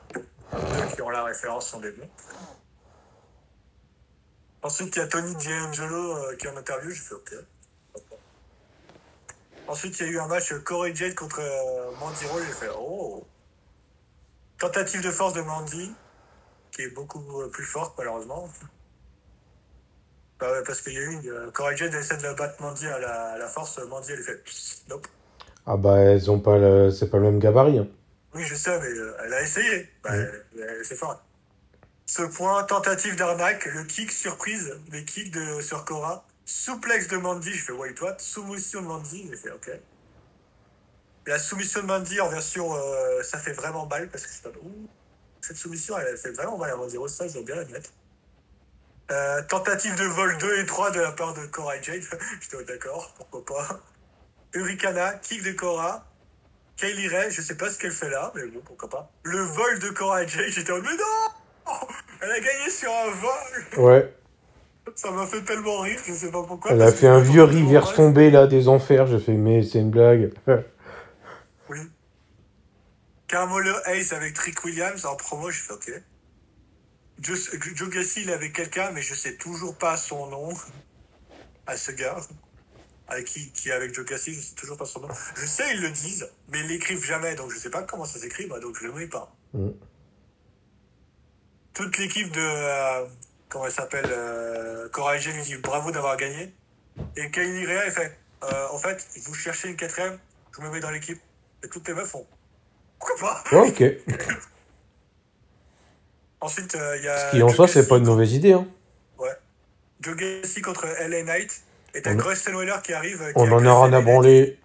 [0.52, 2.10] Ceux qui ont la référence sont des bons.
[4.62, 6.92] Ensuite, il y a Tony D'Angelo euh, qui est en interview.
[6.92, 7.34] J'ai fait OK.
[9.68, 12.26] Ensuite, il y a eu un match Corey Jade contre euh, Mandy.
[12.48, 13.26] J'ai fait Oh.
[14.58, 15.94] Tentative de force de Mandy,
[16.72, 18.50] qui est beaucoup euh, plus forte, malheureusement.
[20.40, 21.30] Bah ouais, parce qu'il y a eu une.
[21.30, 23.78] Euh, Corey Jade essaie de battre Mandy à la, à la force.
[23.78, 24.44] Mandy, elle fait
[24.90, 25.08] Nope.
[25.72, 26.90] Ah bah, elles ont pas le...
[26.90, 27.78] c'est pas le même gabarit.
[27.78, 27.88] hein.
[28.34, 29.88] Oui, je sais, mais euh, elle a essayé.
[30.04, 30.32] Bah, Mhm.
[30.58, 31.24] elle- c'est fort.
[32.08, 37.52] Ce point, tentative d'arnaque, le kick surprise, les kicks de, sur Cora, souplex de Mandy,
[37.54, 39.70] je fais wait what, soumission de Mandy, j'ai fait ok.
[41.28, 44.44] La soumission de Mandy en version, euh, ça fait vraiment mal parce que je suis
[44.44, 44.88] pas, ouh,
[45.42, 47.92] cette soumission, elle fait vraiment mal à Mandy Rose, ça, je dois bien l'admettre.
[49.12, 52.02] Euh, tentative de vol 2 et 3 de la part de Cora et Jade,
[52.42, 53.80] j'étais d'accord, pourquoi pas.
[54.54, 56.06] Hurricana, kick de Cora,
[56.78, 59.12] Kaylee Ray, je sais pas ce qu'elle fait là, mais bon, pourquoi pas.
[59.24, 61.76] Le vol de Cora Jade, j'étais en mode, mais non
[62.22, 64.14] Elle a gagné sur un vol Ouais.
[64.96, 66.72] Ça m'a fait tellement rire, je sais pas pourquoi.
[66.72, 69.06] Elle a fait un vieux tellement tombé là des enfers.
[69.08, 70.32] J'ai fait, mais c'est une blague.
[71.70, 71.78] Oui.
[73.28, 75.92] Carmelo Hayes avec Trick Williams en promo, je fais ok.
[77.20, 80.50] Joe, Joe Gassi, il est avec quelqu'un, mais je sais toujours pas son nom
[81.68, 82.18] à ce gars.
[83.10, 85.08] Avec qui, qui est avec Joe Gassi, je sais toujours pas son nom.
[85.36, 88.20] Je sais, ils le disent, mais ils l'écrivent jamais, donc je sais pas comment ça
[88.20, 89.34] s'écrit, donc je le mets pas.
[89.54, 89.70] Mm.
[91.74, 92.40] Toute l'équipe de.
[92.40, 93.06] euh,
[93.48, 96.54] comment elle s'appelle euh, Cora et Jane lui dit bravo d'avoir gagné.
[97.16, 100.18] Et Kylie Rea, elle fait euh, en fait, vous cherchez une quatrième,
[100.56, 101.20] je me mets dans l'équipe.
[101.64, 102.26] Et toutes les meufs font.
[103.00, 103.66] Pourquoi pas?
[103.66, 103.84] Ok.
[106.42, 107.18] Ensuite, euh, il y a.
[107.18, 108.54] Ce qui en Joe soi, c'est pas une mauvaise idée.
[108.54, 108.66] Hein.
[109.18, 109.36] Ouais.
[110.00, 110.16] Joe
[110.64, 111.64] contre LA Knight.
[111.94, 113.20] Et t'as On- Grayson Waller qui arrive.
[113.20, 114.60] qui On en a rien à branler.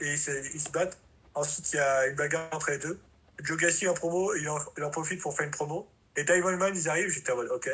[0.00, 0.98] Et ils se, ils se battent.
[1.34, 2.98] Ensuite, il y a une bagarre entre les deux.
[3.42, 5.88] Joe Gacy en promo, il en, il en profite pour faire une promo.
[6.16, 7.70] Et Diamond Man, ils arrivent, j'étais en mode, ok.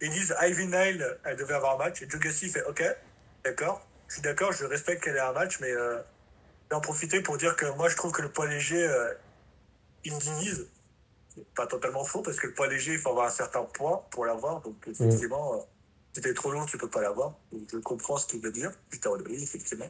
[0.00, 2.02] Ils disent Ivy Nile, elle devait avoir un match.
[2.02, 2.82] Et Joe Gacy fait, ok,
[3.44, 3.86] d'accord.
[4.08, 5.98] Je suis d'accord, je respecte qu'elle ait un match, mais euh,
[6.72, 9.12] en profiter pour dire que moi, je trouve que le poids léger, euh,
[10.04, 10.68] il divise.
[11.34, 14.06] C'est pas totalement faux, parce que le poids léger, il faut avoir un certain poids
[14.10, 14.60] pour l'avoir.
[14.60, 15.58] Donc, effectivement, euh,
[16.20, 17.34] t'es trop long, tu peux pas l'avoir.
[17.52, 18.70] Donc, je comprends ce qu'il veut dire.
[19.04, 19.88] Mode, oui, effectivement.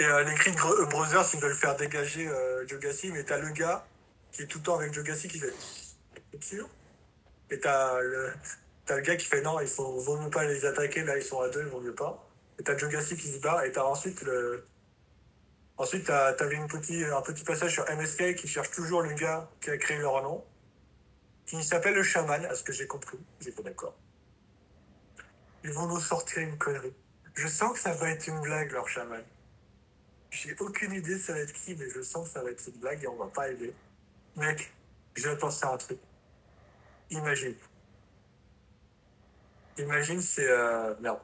[0.00, 3.50] Et euh, les Creed Bro- Brothers, ils veulent faire dégager euh, Gacy, mais t'as le
[3.50, 3.86] gars
[4.32, 5.52] qui est tout le temps avec Gacy qui fait
[6.40, 6.68] sûr
[7.50, 8.32] Et t'as le,
[8.86, 11.22] t'as le gars qui fait non, il faut, vaut mieux pas les attaquer, là ils
[11.22, 12.26] sont à deux, il vaut mieux pas.
[12.58, 14.64] Et t'as Gacy qui se bat, et t'as ensuite le.
[15.76, 19.50] Ensuite, t'as, t'avais une petit, un petit passage sur MSK qui cherche toujours le gars
[19.60, 20.44] qui a créé leur nom,
[21.58, 23.18] qui s'appelle le chaman, à ce que j'ai compris.
[23.40, 23.94] J'étais d'accord.
[25.64, 26.94] Ils vont nous sortir une connerie.
[27.34, 29.22] Je sens que ça va être une blague, leur chaman.
[30.30, 32.78] J'ai aucune idée ça va être qui, mais je sens que ça va être une
[32.80, 33.74] blague et on va pas aider.
[34.36, 34.72] Mec,
[35.14, 35.98] je vais penser à un truc.
[37.10, 37.56] Imagine.
[39.76, 40.48] Imagine c'est...
[40.48, 40.94] Euh...
[41.00, 41.20] Merde.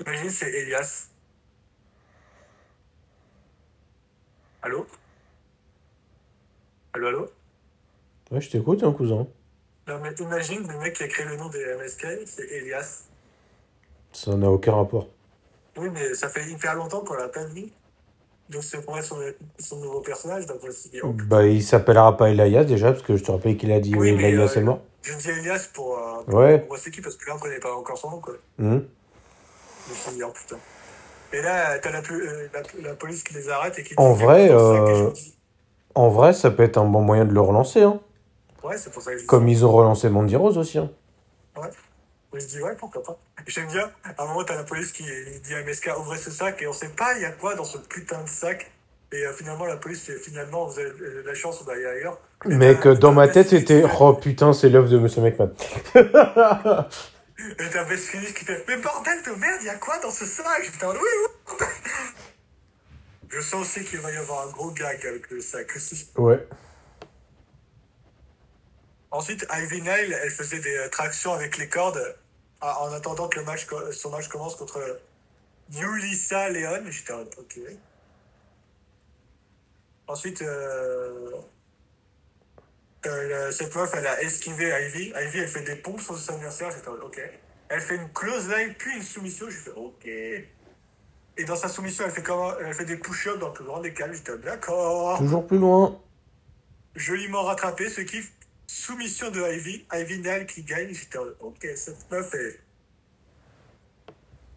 [0.00, 1.08] Imagine c'est Elias.
[4.60, 4.88] Allô?
[6.92, 7.43] Allô, allô?
[8.30, 9.26] Ouais, je t'écoute, hein, cousin.
[9.86, 13.04] Non mais imagine le mec qui a créé le nom des MSK, c'est Elias.
[14.12, 15.08] Ça n'a aucun rapport.
[15.76, 17.66] Oui, mais ça fait hyper longtemps qu'on l'a pas vu.
[18.48, 19.16] Donc c'est pour son,
[19.58, 20.60] son nouveau personnage, donc.
[21.26, 24.12] Bah, il s'appellera pas Elias déjà, parce que je te rappelle qu'il a dit Oui,
[24.12, 24.80] mais, Elias euh, est mort.
[25.02, 26.58] Je dis Elias pour, euh, pour Ouais.
[26.60, 28.34] pour qui, parce que là on connaît pas encore son nom, quoi.
[28.58, 28.84] Hum.
[30.12, 30.56] Dit, oh putain.
[31.32, 34.48] Et là, t'as la, euh, la, la police qui les arrête et qui En vrai,
[34.48, 35.10] ça euh.
[35.94, 37.82] En vrai, ça peut être un bon moyen de le relancer.
[37.82, 38.00] Hein.
[38.64, 40.78] Ouais, c'est pour ça que je Comme ils ont relancé Mandy Rose aussi.
[40.78, 40.90] Hein.
[42.36, 43.16] Je dis, ouais, pourquoi pas.
[43.46, 46.60] J'aime bien, à un moment, t'as la police qui dit à MSK, ouvrez ce sac,
[46.62, 48.72] et on sait pas il y a quoi dans ce putain de sac.
[49.12, 51.86] Et euh, finalement, la police finalement, vous avez euh, de la chance, on va aller
[51.86, 52.18] ailleurs.
[52.46, 55.52] Et Mec, euh, dans ma tête, c'était Oh putain, c'est l'œuvre de Monsieur McMahon.
[55.94, 60.24] Et t'as Phoenix qui fait, mais bordel de merde, il y a quoi dans ce
[60.24, 60.46] sac?
[60.64, 61.66] J'étais en oui, oui.
[63.28, 66.08] Je sens aussi qu'il va y avoir un gros gag avec le sac aussi.
[66.16, 66.46] ouais.
[69.14, 73.38] Ensuite, Ivy Nile, elle faisait des euh, tractions avec les cordes euh, en attendant que
[73.38, 75.00] le match, co- son match commence contre
[75.70, 76.82] Yulissa Leon.
[76.90, 77.60] J'étais en ok.
[80.08, 81.30] Ensuite, euh,
[83.06, 85.12] euh, cette meuf, elle a esquivé Ivy.
[85.16, 86.72] Ivy, elle fait des pompes sur son anniversaire.
[86.72, 87.20] J'étais en ok.
[87.68, 89.46] Elle fait une close line, puis une soumission.
[89.48, 90.06] J'ai fait, ok.
[90.06, 92.24] Et dans sa soumission, elle fait,
[92.66, 94.12] elle fait des push-ups dans le plus grand des calmes.
[94.12, 96.00] J'étais d'accord Toujours plus loin.
[96.96, 98.20] joliment rattrapé, ce qui
[98.74, 100.92] soumission de Ivy, Ivy Nile qui gagne.
[100.92, 102.60] J'étais ok, cette meuf est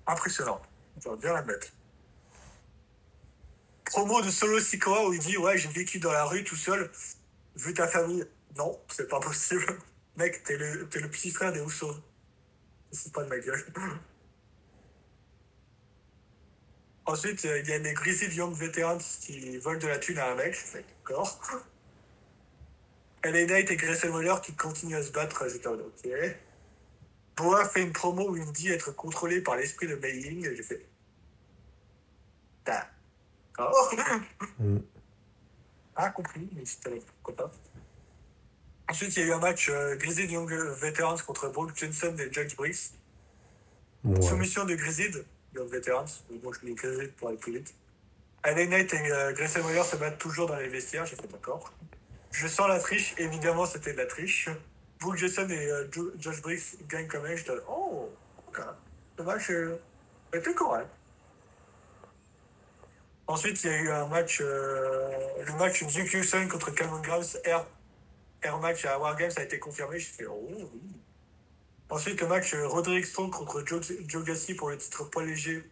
[0.08, 0.64] impressionnante.
[1.04, 1.68] Je vais bien la mettre.
[3.86, 6.92] Promo de Solo Sikoa où il dit ouais j'ai vécu dans la rue tout seul.
[7.56, 8.26] Vu ta famille,
[8.58, 9.66] non c'est pas possible.
[10.18, 11.96] Mec t'es le t'es le petit frère des Usos.
[12.92, 13.64] C'est pas de ma gueule.
[17.06, 20.32] Ensuite, euh, il y a des Grizzly Young Veterans qui volent de la thune à
[20.32, 20.58] un mec.
[20.74, 21.40] D'accord.
[23.32, 25.48] LA Knight et Grayson Waller qui continuent à se battre.
[25.50, 26.10] J'étais en ok.
[27.36, 30.56] Boa fait une promo où il me dit être contrôlé par l'esprit de Mei Ying.
[30.56, 30.86] J'ai fait.
[32.66, 33.94] D'accord.
[34.60, 34.78] Mm.
[35.96, 37.52] Ah, compris, mais c'était pourquoi pas.
[38.90, 42.32] Ensuite, il y a eu un match euh, Grizzly Young Veterans contre Brooke Johnson et
[42.32, 42.56] Judge.
[42.60, 42.72] Ouais.
[44.22, 45.26] Soumission de Grizzled,
[45.56, 46.06] Young Veterans.
[46.42, 47.74] Bon, je mets Grizzled pour aller plus vite.
[48.46, 51.06] LA Knight et euh, Grayson Waller se battent toujours dans les vestiaires.
[51.06, 51.74] J'ai fait d'accord.
[52.38, 53.16] Je sens la triche.
[53.18, 54.48] Évidemment, c'était de la triche.
[55.00, 57.36] Brooke Johnson et euh, Jo- Josh Briggs gagnent quand même.
[57.36, 58.10] J'étais là, oh,
[58.48, 58.60] ok.
[59.18, 59.52] Le match
[60.34, 60.88] était correct.
[63.26, 65.10] Ensuite, il y a eu un match, euh,
[65.46, 67.66] le match Duke Houston contre Cameron Grimes, Air,
[68.62, 69.98] match à Wargames a été confirmé.
[70.00, 70.66] J'ai fait, oh oui.
[71.90, 75.64] Ensuite, le match euh, Roderick Strong contre Joe, Joe Gassi pour le titre poids léger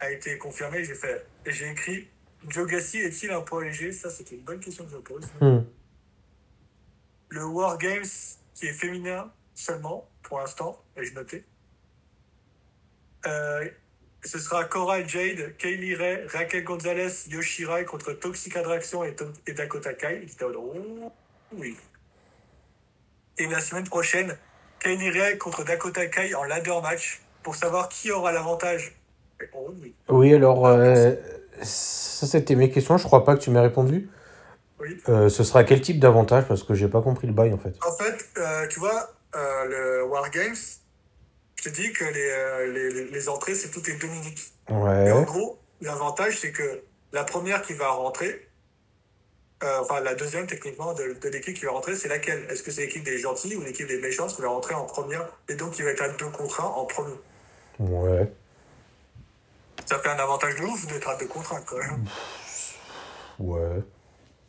[0.00, 0.84] a été confirmé.
[0.84, 2.08] J'ai fait, j'ai écrit,
[2.48, 3.92] Joe Gassi est-il un poids léger?
[3.92, 5.24] Ça, c'était une bonne question que je pose.
[5.40, 5.64] Hum.
[7.32, 8.04] Le War Games
[8.54, 11.44] qui est féminin seulement pour l'instant, et je notais.
[13.26, 13.64] Euh,
[14.22, 19.14] ce sera Cora Jade, Kaylee Ray, Raquel Gonzalez, Yoshirai contre Toxic Attraction et,
[19.54, 20.26] Dakota Kai.
[21.56, 21.76] Oui.
[23.38, 24.36] Et la semaine prochaine,
[24.80, 28.94] Kaylee Ray contre Dakota Kai en ladder match pour savoir qui aura l'avantage.
[29.54, 29.94] Oh oui.
[30.08, 31.14] Oui, alors, euh,
[31.62, 34.10] ça c'était mes questions, je crois pas que tu m'aies répondu.
[34.82, 35.00] Oui.
[35.08, 37.74] Euh, ce sera quel type d'avantage Parce que j'ai pas compris le bail en fait.
[37.86, 40.56] En fait, euh, tu vois, euh, le Wargames,
[41.56, 44.52] je te dis que les, les, les entrées, c'est toutes les deux minutes.
[44.68, 45.24] Et en Ouais.
[45.24, 48.48] gros, l'avantage, c'est que la première qui va rentrer,
[49.62, 52.44] enfin la deuxième techniquement de, de l'équipe qui va rentrer, c'est laquelle?
[52.50, 55.28] Est-ce que c'est l'équipe des gentils ou l'équipe des méchants qui va rentrer en première?
[55.48, 57.14] Et donc qui va être à 2 contre 1 en premier
[57.78, 58.32] Ouais.
[59.86, 62.04] Ça fait un avantage de ouf d'être à 2 contre 1 quand même.
[63.38, 63.82] Ouais.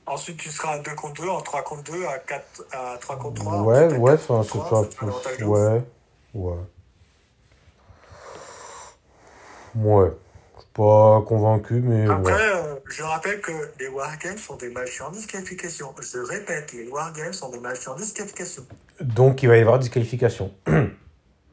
[0.06, 3.18] Ensuite, tu seras à 2 contre 2, en 3 contre 2, à, 4, à 3
[3.18, 3.62] contre 3.
[3.62, 4.84] Ouais, ouais, 4 enfin, contre c'est 3, pas.
[4.84, 5.58] ça te fait un ouf.
[5.58, 5.84] Ouais.
[6.34, 6.58] Ouais.
[9.76, 10.12] Ouais.
[10.56, 12.39] Je suis pas convaincu, mais Après, ouais.
[12.39, 15.93] euh, je rappelle que les Wargames sont des matchs en disqualification.
[15.99, 18.66] Je répète, les Wargames sont des matchs en disqualification.
[19.01, 20.51] Donc il va y avoir disqualification.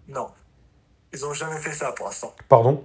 [0.09, 0.27] Non.
[1.13, 2.35] Ils ont jamais fait ça pour l'instant.
[2.49, 2.85] Pardon?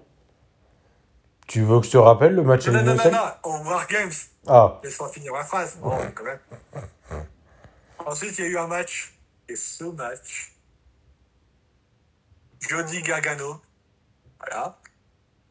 [1.48, 4.12] Tu veux que je te rappelle le match Non, non, non, non, non, au Wargames.
[4.48, 5.78] Ah, Laisse-moi finir ma phrase.
[5.78, 6.40] Bon, quand même.
[8.00, 9.14] Ensuite, il y a eu un match.
[9.48, 10.54] Et ce match,
[12.68, 13.62] Johnny Gargano,
[14.40, 14.76] voilà,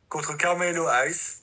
[0.09, 1.42] contre Carmelo Ice,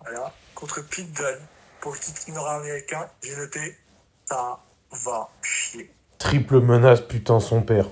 [0.00, 1.38] voilà, contre Pete Dunne.
[1.80, 3.76] Pour le titre nord-américain, j'ai noté,
[4.24, 4.58] ça
[5.04, 5.92] va chier.
[6.18, 7.86] triple menace, putain, son père.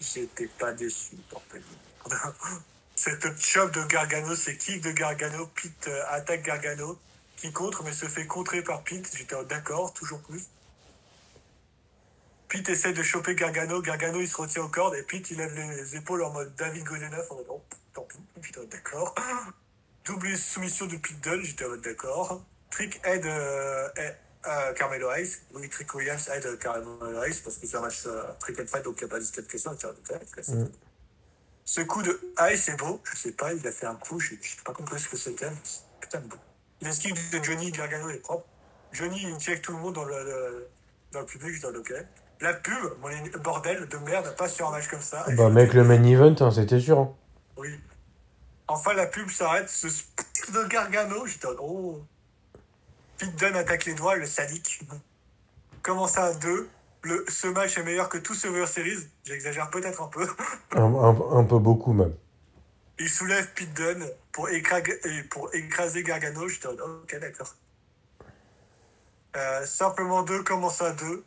[0.00, 1.62] J'étais pas déçu, bordel.
[3.04, 6.96] Cette chop de Gargano, c'est kick de Gargano, Pete euh, attaque Gargano,
[7.34, 9.10] qui contre, mais se fait contrer par Pete.
[9.16, 10.46] J'étais d'accord, toujours plus.
[12.48, 15.52] Pete essaie de choper Gargano, Gargano il se retient aux cordes, et Pete il lève
[15.52, 18.06] les épaules en mode David Godenov, en mode oh, tant
[18.40, 19.16] pis, d'accord.
[20.04, 22.44] Double soumission de Pete Dunne, j'étais oh, d'accord.
[22.70, 23.88] Trick aide euh,
[24.46, 28.22] euh, Carmelo Hayes, oui, Trick Williams aide Carmelo Hayes, parce que c'est un match euh,
[28.38, 29.72] trick and fight, donc il n'y a pas de question.
[29.72, 30.70] Mm.
[31.64, 34.32] Ce coup de Hayes c'est beau, je sais pas, il a fait un coup, je
[34.34, 36.36] n'ai pas compris ce que c'était, mais c'est putain de beau.
[36.80, 38.46] L'esquive de Johnny Gargano est propre.
[38.92, 40.68] Johnny, il check tout le monde dans le, le-
[41.12, 41.92] dans le public, je dis ok.
[42.40, 43.08] La pub, mon
[43.40, 45.24] bordel de merde, pas sur un match comme ça.
[45.36, 46.98] Bah, mec, le main event, hein, c'était sûr.
[46.98, 47.14] hein.
[47.56, 47.78] Oui.
[48.66, 52.02] Enfin, la pub s'arrête, ce split de Gargano, j'étais en oh.
[53.18, 54.80] Pete Dunne attaque les doigts, le sadique.
[55.82, 56.68] Comment ça à deux
[57.02, 60.26] le, Ce match est meilleur que tout Survivor Series, j'exagère peut-être un peu.
[60.72, 62.14] Un, un- un peu beaucoup, même.
[62.98, 66.46] Il soulève Pete Dunne pour, écra- pour écraser Gargano.
[66.48, 67.54] J'étais en mode, ok, d'accord.
[69.36, 71.24] Euh, simplement deux, comment ça deux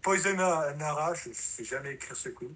[0.00, 2.50] Poison Nara, je sais jamais écrire ce coup.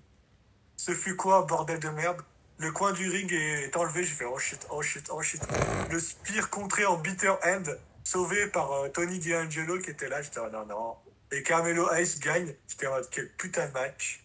[0.77, 2.23] Ce fut quoi, bordel de merde?
[2.59, 5.43] Le coin du ring est enlevé, j'ai fait oh shit, oh shit, oh shit.
[5.91, 7.63] Le spear contré en bitter end,
[8.03, 10.95] sauvé par euh, Tony D'Angelo qui était là, j'étais oh, non, non.
[11.33, 14.25] Et Carmelo Ice gagne, j'étais en mode quel putain de match.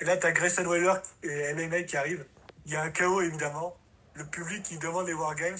[0.00, 2.26] Et là, t'as Grayson Waller et LNA qui arrivent.
[2.66, 3.76] Il y a un chaos évidemment.
[4.14, 5.58] Le public qui demande les Wargames.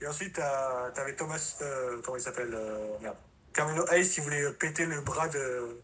[0.00, 0.34] Et ensuite,
[0.94, 3.16] t'avais Thomas, euh, comment il s'appelle euh, Merde.
[3.52, 5.80] Carmelo Hayes qui voulait péter le bras de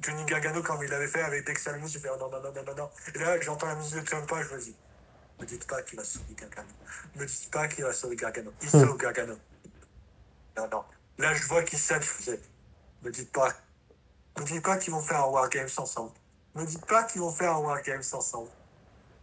[0.00, 1.88] Johnny Gargano comme il l'avait fait avec Dexter Lumis.
[1.88, 2.90] J'ai fait oh, non, non, non, non, non, non.
[3.14, 4.76] Et là, j'entends la musique de Ciampa, je me dis,
[5.40, 6.68] me dites pas qu'il va sauver Gargano.
[7.16, 8.52] Me dites pas qu'il va sauver Gargano.
[8.62, 9.38] Il sauve Gargano.
[10.56, 10.84] Non, non.
[11.18, 12.06] Là, je vois qu'il savent.
[13.06, 13.52] Me dites pas.
[14.36, 16.10] Me dites pas qu'ils vont faire un Wargames ensemble.
[16.56, 18.48] Me dites pas qu'ils vont faire un Wargames ensemble.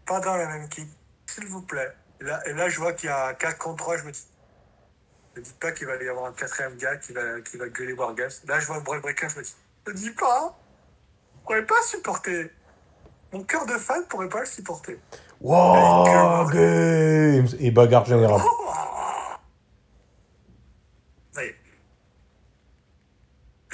[0.05, 0.87] Pas dans la même équipe.
[1.25, 1.91] S'il vous plaît.
[2.21, 4.25] Et là, et là, je vois qu'il y a 4 contre 3, je me dis.
[5.35, 7.91] Ne dites pas qu'il va y avoir un quatrième gars qui va, qui va gueuler
[7.91, 8.31] Wargames.
[8.47, 9.55] Là, je vois Braun Breaker, je me dis.
[9.85, 10.57] Ne dis pas.
[11.35, 12.51] Je pourrais pas supporter.
[13.33, 14.97] Mon cœur de fan pourrait pas le supporter.
[15.41, 18.39] Wow, Games Et bagarre générale.
[18.39, 18.49] Oui.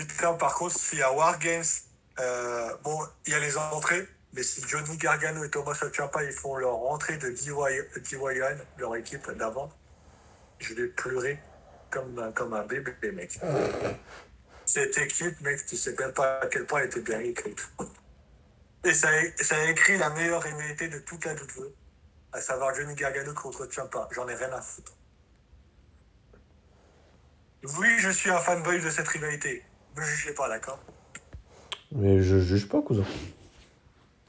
[0.07, 1.61] Putain, par contre, s'il y a Wargames,
[2.19, 6.31] euh, bon, il y a les entrées, mais si Johnny Gargano et Thomas Ciampa ils
[6.31, 9.69] font leur entrée de DYN, leur équipe d'avant,
[10.59, 11.37] je vais pleurer
[11.89, 13.39] comme, un- comme un bébé, mec.
[14.65, 17.67] Cette équipe, mec, tu sais même pas à quel point elle était bien écrite.
[18.85, 21.73] Et ça a, ça a écrit la meilleure rivalité de toute la WWE,
[22.31, 24.07] à savoir Johnny Gargano contre Ciampa.
[24.11, 24.93] J'en ai rien à foutre.
[27.77, 29.65] Oui, je suis un fanboy de cette rivalité.
[29.99, 30.79] Ne jugez pas, d'accord
[31.91, 33.03] Mais je juge pas, cousin.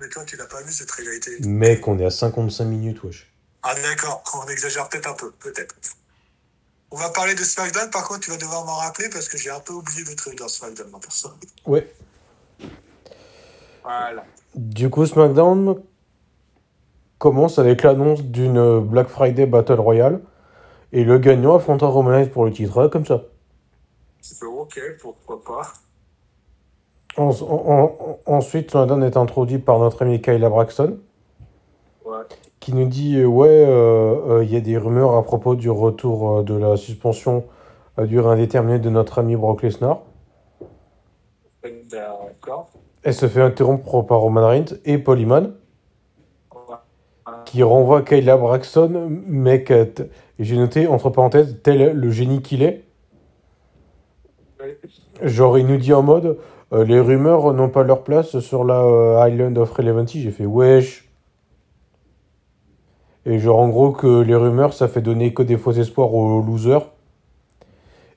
[0.01, 1.39] Mais toi, tu n'as pas vu cette rivalité.
[1.47, 3.33] Mec, on est à 55 minutes, wesh.
[3.63, 5.75] Ah, d'accord, on exagère peut-être un peu, peut-être.
[6.91, 9.51] On va parler de SmackDown, par contre, tu vas devoir m'en rappeler parce que j'ai
[9.51, 11.33] un peu oublié de trucs dans SmackDown, ma personne.
[11.67, 11.93] Ouais.
[13.83, 14.25] Voilà.
[14.55, 15.81] Du coup, SmackDown
[17.19, 20.21] commence avec l'annonce d'une Black Friday Battle Royale.
[20.93, 23.23] Et le gagnant affrontera Roman Reigns pour le titre, comme ça.
[24.23, 25.63] Je fais ok, pourquoi pas.
[27.17, 30.99] En- en- en- ensuite, est introduit par notre ami Kyla Braxton,
[32.05, 32.19] Ouais.
[32.61, 35.71] qui nous dit euh, ouais, euh, euh, il y a des rumeurs à propos du
[35.71, 37.45] retour de la suspension
[37.97, 40.01] à durée indéterminée de notre ami Brock Lesnar.
[41.91, 42.71] D'accord.
[43.03, 45.53] Elle se fait interrompre par Roman Reigns et Paul Heyman,
[47.45, 49.73] qui renvoie Kayla Braxton, mec,
[50.39, 52.85] j'ai noté entre parenthèses, tel le génie qu'il est.
[55.23, 56.39] Genre, il nous dit en mode,
[56.73, 60.21] euh, les rumeurs n'ont pas leur place sur la euh, Island of Relevancy.
[60.23, 61.09] J'ai fait wesh.
[63.27, 66.41] Et genre, en gros, que les rumeurs, ça fait donner que des faux espoirs aux
[66.41, 66.91] losers.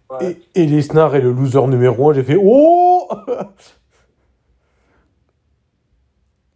[0.10, 0.38] Ouais.
[0.56, 2.14] Et, et Lesnar est le loser numéro 1.
[2.14, 3.10] J'ai fait oh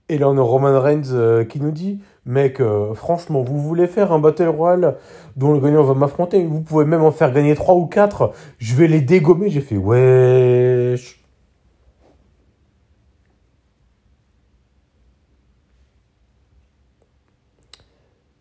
[0.10, 3.88] Et là, on a Roman Reigns euh, qui nous dit Mec, euh, franchement, vous voulez
[3.88, 4.98] faire un Battle Royale
[5.38, 6.46] dont le gagnant va m'affronter?
[6.46, 8.34] Vous pouvez même en faire gagner 3 ou 4.
[8.58, 9.50] Je vais les dégommer.
[9.50, 11.24] J'ai fait Wesh.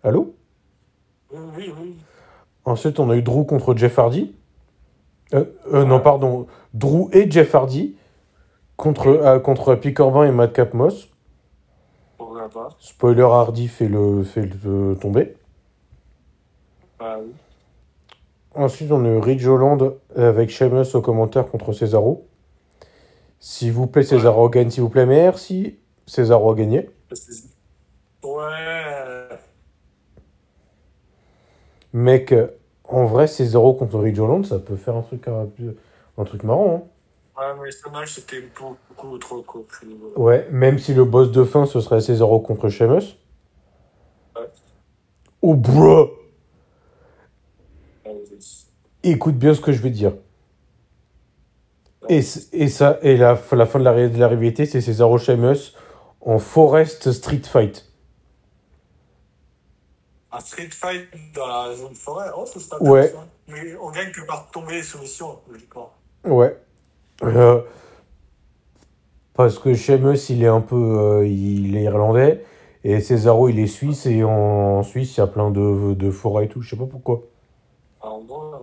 [0.02, 0.34] Allô?
[1.32, 1.96] Oui, oui.
[2.64, 4.34] Ensuite, on a eu Drew contre Jeff Hardy.
[5.34, 6.46] Euh, euh, Non, pardon.
[6.74, 7.96] Drew et Jeff Hardy
[8.76, 11.08] contre, euh, contre Happy Corbin et Madcap Moss.
[12.48, 15.36] Pas Spoiler Hardy fait le, fait le tomber.
[17.00, 17.32] Oui.
[18.54, 22.26] Ensuite, on a Ridge Holland avec Sheamus au commentaire contre Cesaro.
[23.38, 25.06] S'il vous plaît, Cesaro gagne, s'il vous plaît.
[25.06, 25.78] Merci.
[26.06, 26.88] Cesaro a gagné.
[28.22, 29.28] Ouais.
[31.92, 32.34] Mec,
[32.84, 35.46] en vrai, Cesaro contre Ridge Holland, ça peut faire un truc, un,
[36.18, 36.82] un truc marrant.
[36.86, 36.88] hein.
[37.36, 39.66] Ouais, mais ce match, c'était beaucoup trop court.
[40.16, 43.18] Ouais, même si le boss de fin, ce serait Cesaro contre Sheamus.
[44.34, 44.48] Ouais.
[45.42, 46.10] Oh, bro
[48.06, 48.08] Ah.
[49.02, 50.14] Écoute bien ce que je vais dire.
[52.08, 52.20] Et,
[52.52, 55.74] et ça, et la, la fin de la, de la rivalité, c'est Cesaro Sheamus
[56.22, 57.84] en Forest Street Fight.
[60.32, 63.14] Un street fight dans la zone forêt, oh, serait Ouais.
[63.48, 65.92] Mais on gagne que par tomber soumission, logiquement.
[66.24, 66.58] Ouais.
[67.22, 67.60] Euh,
[69.34, 70.76] parce que Sheamus, il est un peu.
[70.76, 72.44] euh, il est irlandais.
[72.84, 74.06] Et Cesaro, il est suisse.
[74.06, 76.62] Et en Suisse, il y a plein de, de forêts et tout.
[76.62, 77.22] Je sais pas pourquoi.
[78.00, 78.58] Ah ouais,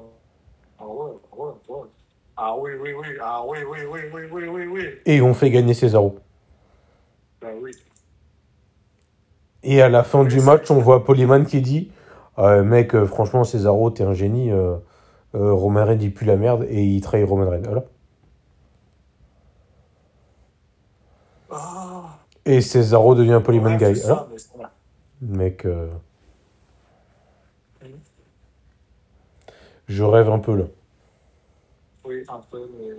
[0.79, 1.87] ah ouais, ouais, ouais.
[2.35, 4.83] Ah oui, oui, oui, ah oui, oui, oui, oui, oui, oui, oui.
[5.05, 6.15] Et on fait gagner Cesaro.
[7.41, 7.71] Bah oui.
[9.63, 11.91] Et à la fin du match, on voit Polyman qui dit
[12.39, 14.51] Euh, Mec, euh, franchement, Cesaro, t'es un génie.
[14.51, 14.77] euh,
[15.33, 16.65] Roman Reigns, il pue la merde.
[16.69, 17.63] Et il trahit Roman Reigns.
[17.65, 17.83] Voilà.
[21.53, 23.99] Ah, Et Cesaro devient Polyman ouais, Guy.
[23.99, 24.65] ça, mais
[25.21, 25.87] Mec, euh,
[29.87, 30.65] je rêve un peu là.
[32.05, 32.93] Oui, un peu, mais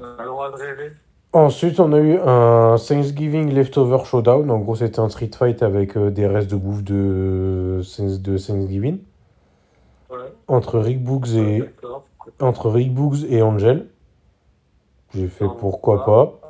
[0.00, 0.92] on a le droit de rêver.
[1.34, 4.50] Ensuite, on a eu un Thanksgiving Leftover Showdown.
[4.50, 8.98] En gros, c'était un street fight avec euh, des restes de bouffe de, de Thanksgiving.
[10.10, 11.64] Ouais, Entre Rick Boogs et,
[12.38, 12.92] entre Rick
[13.30, 13.86] et Angel.
[15.14, 16.26] J'ai fait Non, pourquoi pas.
[16.26, 16.41] pas.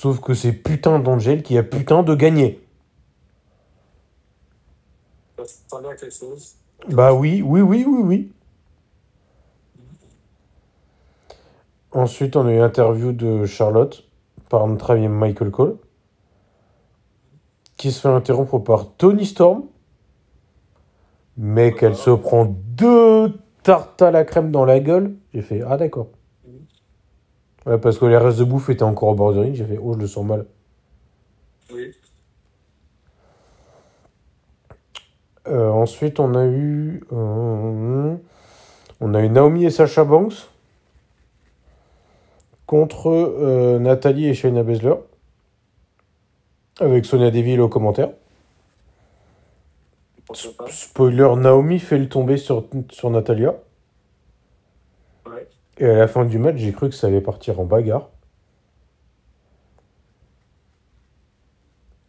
[0.00, 2.60] Sauf que c'est putain d'Angel qui a putain de gagné.
[5.38, 6.56] Ça ressemble à quelque chose.
[6.88, 8.32] Bah oui, oui, oui, oui, oui.
[11.92, 14.06] Ensuite, on a eu interview de Charlotte
[14.50, 15.78] par notre ami Michael Cole,
[17.76, 19.64] qui se fait interrompre par Tony Storm,
[21.38, 25.16] mais qu'elle se prend deux tartes à la crème dans la gueule.
[25.32, 26.08] J'ai fait Ah, d'accord.
[27.66, 29.54] Ouais, parce que les restes de bouffe étaient encore au bord de ring.
[29.54, 30.46] J'ai fait Oh, je le sens mal.
[31.72, 31.92] Oui.
[35.48, 37.02] Euh, ensuite, on a eu.
[37.12, 38.14] euh,
[39.00, 40.48] on a eu Naomi et Sasha Banks
[42.66, 44.94] contre euh, Nathalie et Shayna Baszler.
[46.80, 48.10] Avec Sonia Deville au commentaire.
[50.68, 53.54] Spoiler Naomi fait le tomber sur, sur Natalia.
[55.78, 58.10] Et à la fin du match, j'ai cru que ça allait partir en bagarre.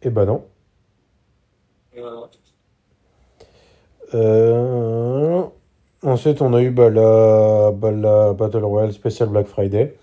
[0.02, 0.44] Et bah non.
[4.14, 5.44] Euh,
[6.04, 9.96] Ensuite, on a eu bah, la, bah, la Battle Royale spéciale Black Friday,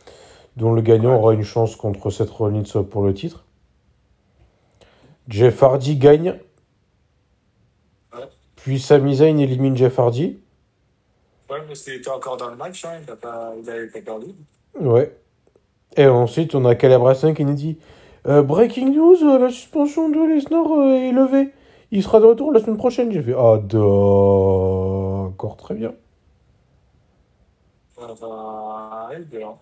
[0.57, 3.45] dont le gagnant aura une chance contre Seth Rollins pour le titre.
[5.29, 6.37] Jeff Hardy gagne.
[8.57, 10.39] Puis Sami Zayn élimine Jeff Hardy.
[11.49, 13.05] Ouais, mais c'était encore dans le match, hein, il
[13.65, 14.27] n'avait pas, perdu.
[14.79, 15.15] Ouais.
[15.95, 17.77] Et ensuite, on a Calabressin qui nous euh, dit
[18.25, 21.53] Breaking news, euh, la suspension de Lesnar euh, est levée.
[21.91, 23.11] Il sera de retour la semaine prochaine.
[23.11, 25.93] J'ai fait Ah, d'accord, très bien.
[27.95, 29.53] Ça va être bien.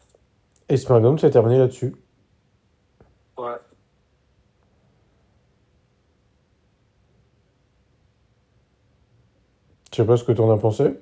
[0.69, 1.93] Et s'est terminé là-dessus.
[3.37, 3.57] Ouais.
[9.91, 10.95] Je sais pas ce que t'en as pensé.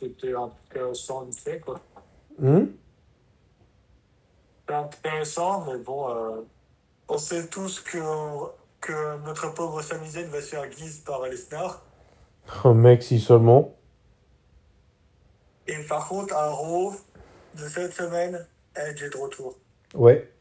[0.00, 1.28] C'était intéressant
[1.62, 1.80] quoi.
[2.38, 2.66] Hmm?
[4.60, 6.40] C'était intéressant, mais bon, euh,
[7.08, 7.98] on sait tous que,
[8.80, 11.84] que notre pauvre Sami Zayn va se faire guise par Lesnar.
[12.64, 13.74] Un mec, si seulement.
[15.66, 16.94] Et par contre, un Raw
[17.54, 18.44] de cette semaine,
[18.74, 19.56] Edge est de retour.
[19.94, 20.32] Ouais.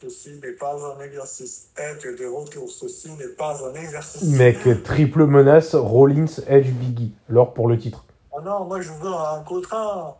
[0.00, 1.70] Ceci n'est pas un exercice.
[1.76, 2.70] Edge est de retour.
[2.70, 4.22] Ceci n'est pas un exercice.
[4.36, 7.14] Mec, triple menace, Rollins, Edge, Biggie.
[7.28, 8.04] L'or pour le titre.
[8.36, 10.14] Oh non, moi je veux un contre un.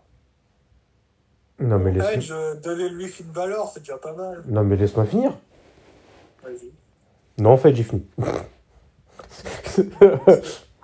[1.58, 2.04] Non mais laisse...
[2.12, 4.44] Edge, euh, donnez-lui Finn Balor, c'est déjà pas mal.
[4.46, 5.32] Non mais laisse-moi finir.
[6.42, 6.70] Vas-y.
[7.38, 8.06] Non, en fait, j'ai fini.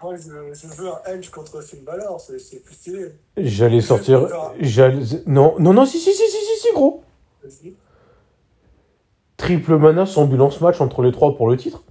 [0.02, 3.12] Moi je, je veux un Edge contre Finn Balor, c'est c'est plus stylé.
[3.36, 4.26] J'allais sortir.
[4.58, 5.04] J'allais.
[5.26, 7.04] Non, non, non, si, si, si, si, si, si, gros.
[7.44, 7.74] Vas-y.
[9.36, 11.84] Triple menace, ambulance match entre les trois pour le titre.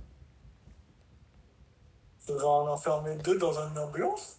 [2.18, 4.39] Faudra en enfermer deux dans une ambulance?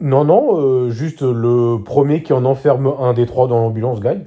[0.00, 4.26] Non, non, euh, juste le premier qui en enferme un des trois dans l'ambulance gagne.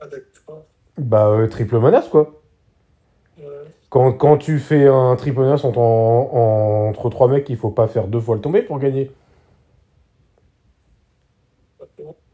[0.00, 0.64] Ah d'accord.
[0.98, 2.32] Bah, euh, triple menace, quoi.
[3.88, 7.86] Quand, quand tu fais un triple menace entre, en- entre trois mecs, il faut pas
[7.88, 9.10] faire deux fois le tomber pour gagner.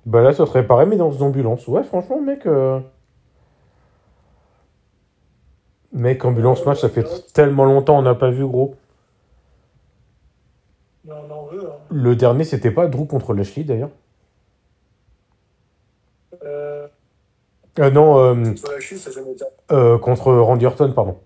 [0.05, 1.67] Bah là, ça serait pareil, mais dans une ambulance.
[1.69, 2.47] Ouais, franchement, mec.
[2.47, 2.81] euh,
[5.93, 8.75] Mec, ambulance match, ça fait tellement longtemps on n'a pas vu, gros.
[11.05, 11.42] Mais on en veut.
[11.42, 11.42] Hein.
[11.93, 13.91] Le dernier, c'était pas Drew contre Lashley, d'ailleurs.
[16.43, 16.89] Euh,
[17.79, 19.45] Euh, non, euh, ça jamais été.
[19.71, 21.19] euh, contre Randy Orton, pardon.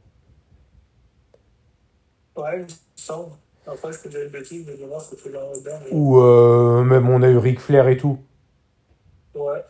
[2.37, 3.33] Ouais, il me semble.
[3.67, 5.87] Après, je peux dire une bêtise, mais demain, c'était dans le dernier.
[5.91, 8.19] Ou euh, même on a eu Ric Flair et tout.
[9.35, 9.65] Ouais.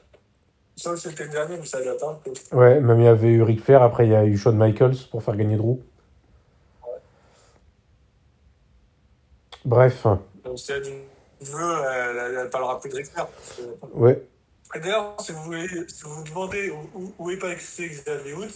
[0.76, 1.78] Ça, c'était le dernier, mais ça
[2.22, 2.56] peu.
[2.56, 4.96] Ouais, même il y avait eu Ric Flair, après il y a eu Shawn Michaels
[5.10, 5.78] pour faire gagner Drew.
[9.64, 10.06] Bref,
[10.46, 10.82] Donc, si elle
[11.40, 14.22] veut, elle, elle parlera plus de que- ouais.
[14.74, 18.46] D'ailleurs, si vous voulez, si vous demandez où, où, est passé Xavier Woods,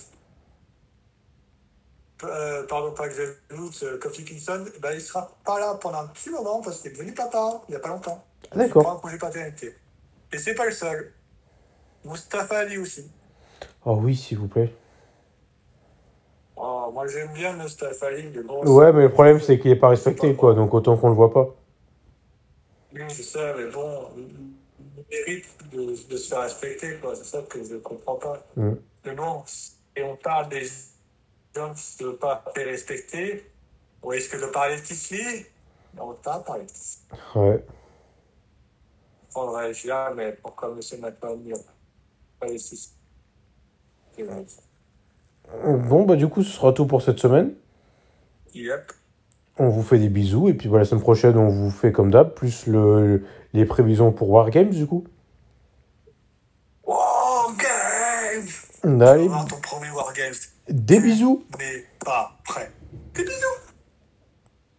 [2.25, 6.07] euh, pardon, pas Xavier Woods, euh, Kofi Kingston, ben, il sera pas là pendant un
[6.09, 8.25] petit moment parce qu'il est devenu papa il y a pas longtemps.
[8.55, 8.83] D'accord.
[8.83, 9.75] Il prend un congé paternité.
[10.33, 11.13] Et c'est pas le seul.
[12.05, 13.11] Mustafa Ali aussi.
[13.85, 14.73] Oh oui, s'il vous plaît.
[16.57, 18.65] Oh, moi j'aime bien Mustafa Ali, mais bon.
[18.67, 21.33] Ouais, mais le problème c'est qu'il est pas respecté, quoi, donc autant qu'on le voit
[21.33, 21.49] pas.
[22.93, 27.15] Oui, c'est ça, mais bon, il mérite de, de se faire respecter, quoi.
[27.15, 28.45] C'est ça que je comprends pas.
[28.57, 28.73] Mm.
[29.05, 29.45] Mais bon,
[29.97, 30.65] et on parle des
[31.55, 33.45] gens qui ne veulent pas faire respecter,
[34.03, 35.47] on risque de parler de Tisli,
[35.95, 37.03] mais on ne pas parler de Tisli.
[37.35, 37.65] Ouais.
[39.35, 41.39] On là, mais pourquoi monsieur McMahon
[42.41, 42.97] pas les six
[44.17, 44.45] C'est vrai.
[45.89, 47.55] Bon, bah du coup, ce sera tout pour cette semaine.
[48.55, 48.93] Yep.
[49.63, 52.11] On vous fait des bisous, et puis bah, la semaine prochaine, on vous fait comme
[52.11, 55.05] d'hab, plus le, les prévisions pour Wargames, du coup.
[56.87, 57.69] Wargames!
[58.83, 60.33] Allez, va ton premier Wargames.
[60.71, 61.45] Des bisous.
[61.59, 62.71] N'est pas prêt.
[63.15, 63.70] Des bisous